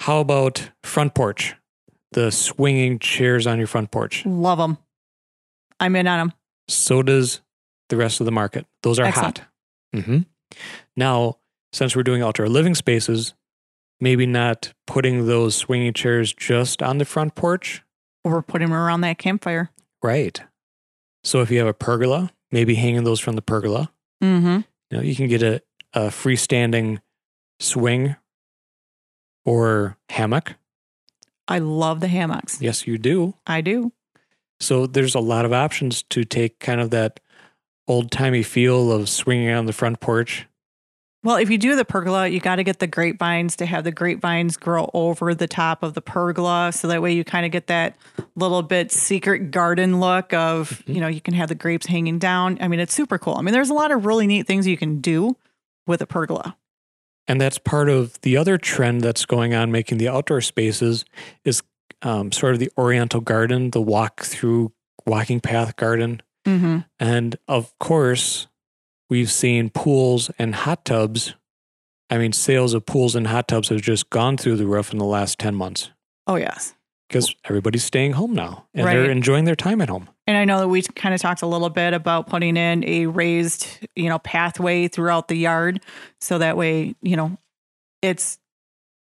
[0.00, 1.54] how about front porch
[2.12, 4.78] the swinging chairs on your front porch Love them.
[5.78, 6.32] I'm in on them.
[6.68, 7.40] so does
[7.88, 8.66] the rest of the market.
[8.82, 9.38] Those are Excellent.
[9.94, 10.04] hot.
[10.04, 10.18] hmm
[10.96, 11.38] Now,
[11.72, 13.34] since we're doing outdoor living spaces,
[14.00, 17.82] maybe not putting those swinging chairs just on the front porch.
[18.24, 19.70] Or we're putting them around that campfire.
[20.02, 20.40] Right.
[21.24, 23.90] So if you have a pergola, maybe hanging those from the pergola.
[24.22, 24.60] Mm-hmm.
[24.90, 26.98] You know, you can get a, a freestanding
[27.60, 28.16] swing
[29.44, 30.54] or hammock.
[31.48, 32.60] I love the hammocks.
[32.60, 33.34] Yes, you do.
[33.46, 33.92] I do.
[34.60, 37.18] So there's a lot of options to take kind of that
[37.88, 40.46] old timey feel of swinging on the front porch
[41.22, 43.92] Well, if you do the pergola, you got to get the grapevines to have the
[43.92, 46.72] grapevines grow over the top of the pergola.
[46.72, 47.96] So that way you kind of get that
[48.36, 50.92] little bit secret garden look of, mm-hmm.
[50.92, 52.56] you know, you can have the grapes hanging down.
[52.60, 53.36] I mean, it's super cool.
[53.36, 55.36] I mean, there's a lot of really neat things you can do
[55.86, 56.56] with a pergola.
[57.28, 61.04] And that's part of the other trend that's going on making the outdoor spaces
[61.44, 61.62] is
[62.02, 64.72] um, sort of the Oriental garden, the walk through
[65.06, 66.22] walking path garden.
[66.46, 66.78] Mm-hmm.
[66.98, 68.48] And of course,
[69.08, 71.34] we've seen pools and hot tubs.
[72.08, 74.98] I mean, sales of pools and hot tubs have just gone through the roof in
[74.98, 75.90] the last 10 months
[76.30, 76.74] Oh, yes.
[77.10, 78.94] Because everybody's staying home now and Right.
[78.94, 80.08] they're enjoying their time at home.
[80.28, 83.06] And I know that we kind of talked a little bit about putting in a
[83.06, 85.80] raised, you know, pathway throughout the yard.
[86.20, 87.36] So that way, you know,
[88.00, 88.38] it's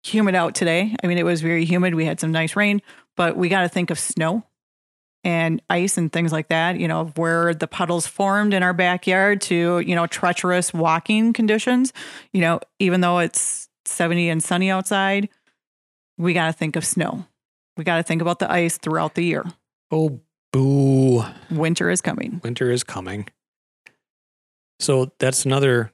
[0.04, 0.94] humid out today.
[1.02, 1.96] I mean, it was very humid.
[1.96, 2.80] We had some nice rain,
[3.16, 4.44] but we got to think of snow
[5.24, 8.72] and ice and things like that, you know, of where the puddles formed in our
[8.72, 11.92] backyard to, you know, treacherous walking conditions.
[12.32, 15.28] You know, even though it's 70 and sunny outside,
[16.16, 17.24] we got to think of snow.
[17.77, 19.45] We got to think about the ice throughout the year.
[19.91, 20.20] Oh,
[20.53, 21.24] boo.
[21.51, 22.41] Winter is coming.
[22.43, 23.29] Winter is coming.
[24.79, 25.93] So that's another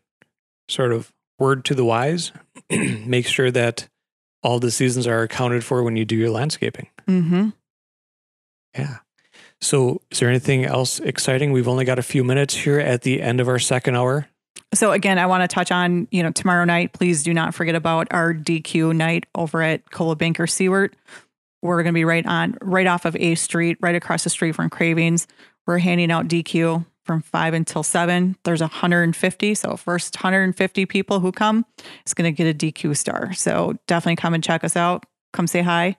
[0.69, 2.33] sort of word to the wise.
[2.71, 3.89] Make sure that
[4.43, 6.89] all the seasons are accounted for when you do your landscaping.
[7.07, 7.51] Mm-hmm.
[8.77, 8.99] Yeah.
[9.61, 11.53] So, is there anything else exciting?
[11.53, 14.27] We've only got a few minutes here at the end of our second hour.
[14.75, 17.75] So again, I want to touch on, you know, tomorrow night, please do not forget
[17.75, 20.97] about our DQ night over at Coldwell Banker Seward.
[21.63, 24.55] We're going to be right on, right off of A Street, right across the street
[24.55, 25.27] from Cravings.
[25.67, 28.37] We're handing out DQ from five until seven.
[28.45, 29.55] There's 150.
[29.55, 31.65] So first 150 people who come
[32.07, 33.33] is going to get a DQ star.
[33.33, 35.07] So definitely come and check us out.
[35.33, 35.97] Come say hi.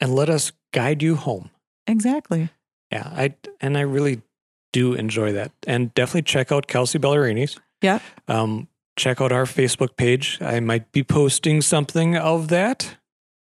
[0.00, 1.50] And let us guide you home.
[1.86, 2.48] Exactly.
[2.90, 4.22] Yeah, I and I really
[4.72, 5.52] do enjoy that.
[5.66, 7.58] And definitely check out Kelsea Ballerini's.
[7.80, 8.00] Yeah.
[8.28, 10.38] Um, check out our Facebook page.
[10.40, 12.96] I might be posting something of that.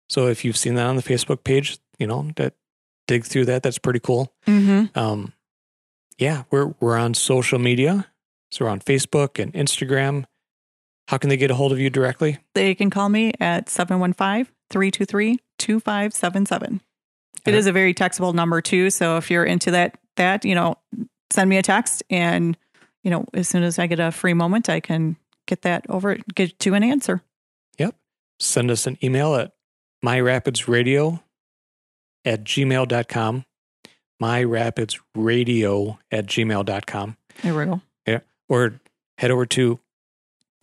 [0.09, 2.55] So if you've seen that on the Facebook page, you know, that
[3.07, 3.63] dig through that.
[3.63, 4.33] That's pretty cool.
[4.47, 4.99] Mm-hmm.
[4.99, 5.33] Um,
[6.19, 8.07] yeah, we're we're on social media.
[8.51, 10.25] So we're on Facebook and Instagram.
[11.09, 12.39] How can they get a hold of you directly?
[12.55, 16.81] They can call me at 715 323 2577.
[17.45, 18.89] It is a very textable number too.
[18.91, 20.77] So if you're into that, that, you know,
[21.31, 22.57] send me a text and,
[23.03, 26.17] you know, as soon as I get a free moment, I can get that over,
[26.35, 27.23] get to an answer.
[27.79, 27.97] Yep.
[28.39, 29.53] Send us an email at
[30.05, 31.21] myrapidsradio
[32.25, 33.45] at gmail.com.
[34.23, 37.17] Myrapidsradio at gmail.com.
[37.43, 37.81] There we go.
[38.07, 38.21] Yeah.
[38.49, 38.81] Or
[39.19, 39.81] head over to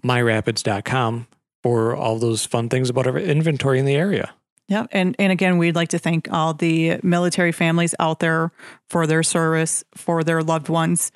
[0.03, 1.27] myrapids.com
[1.63, 4.33] for all those fun things about our inventory in the area.
[4.67, 4.87] Yeah.
[4.91, 8.51] And, and again, we'd like to thank all the military families out there
[8.89, 11.11] for their service, for their loved ones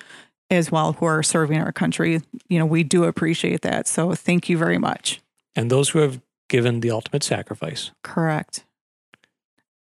[0.50, 2.20] as well who are serving our country.
[2.48, 3.88] You know, we do appreciate that.
[3.88, 5.20] So thank you very much.
[5.56, 7.90] And those who have given the ultimate sacrifice.
[8.02, 8.64] Correct.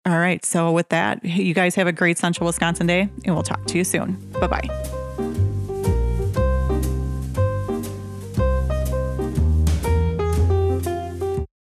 [0.06, 0.44] All right.
[0.44, 3.78] So, with that, you guys have a great Central Wisconsin day, and we'll talk to
[3.78, 4.16] you soon.
[4.38, 5.00] Bye bye.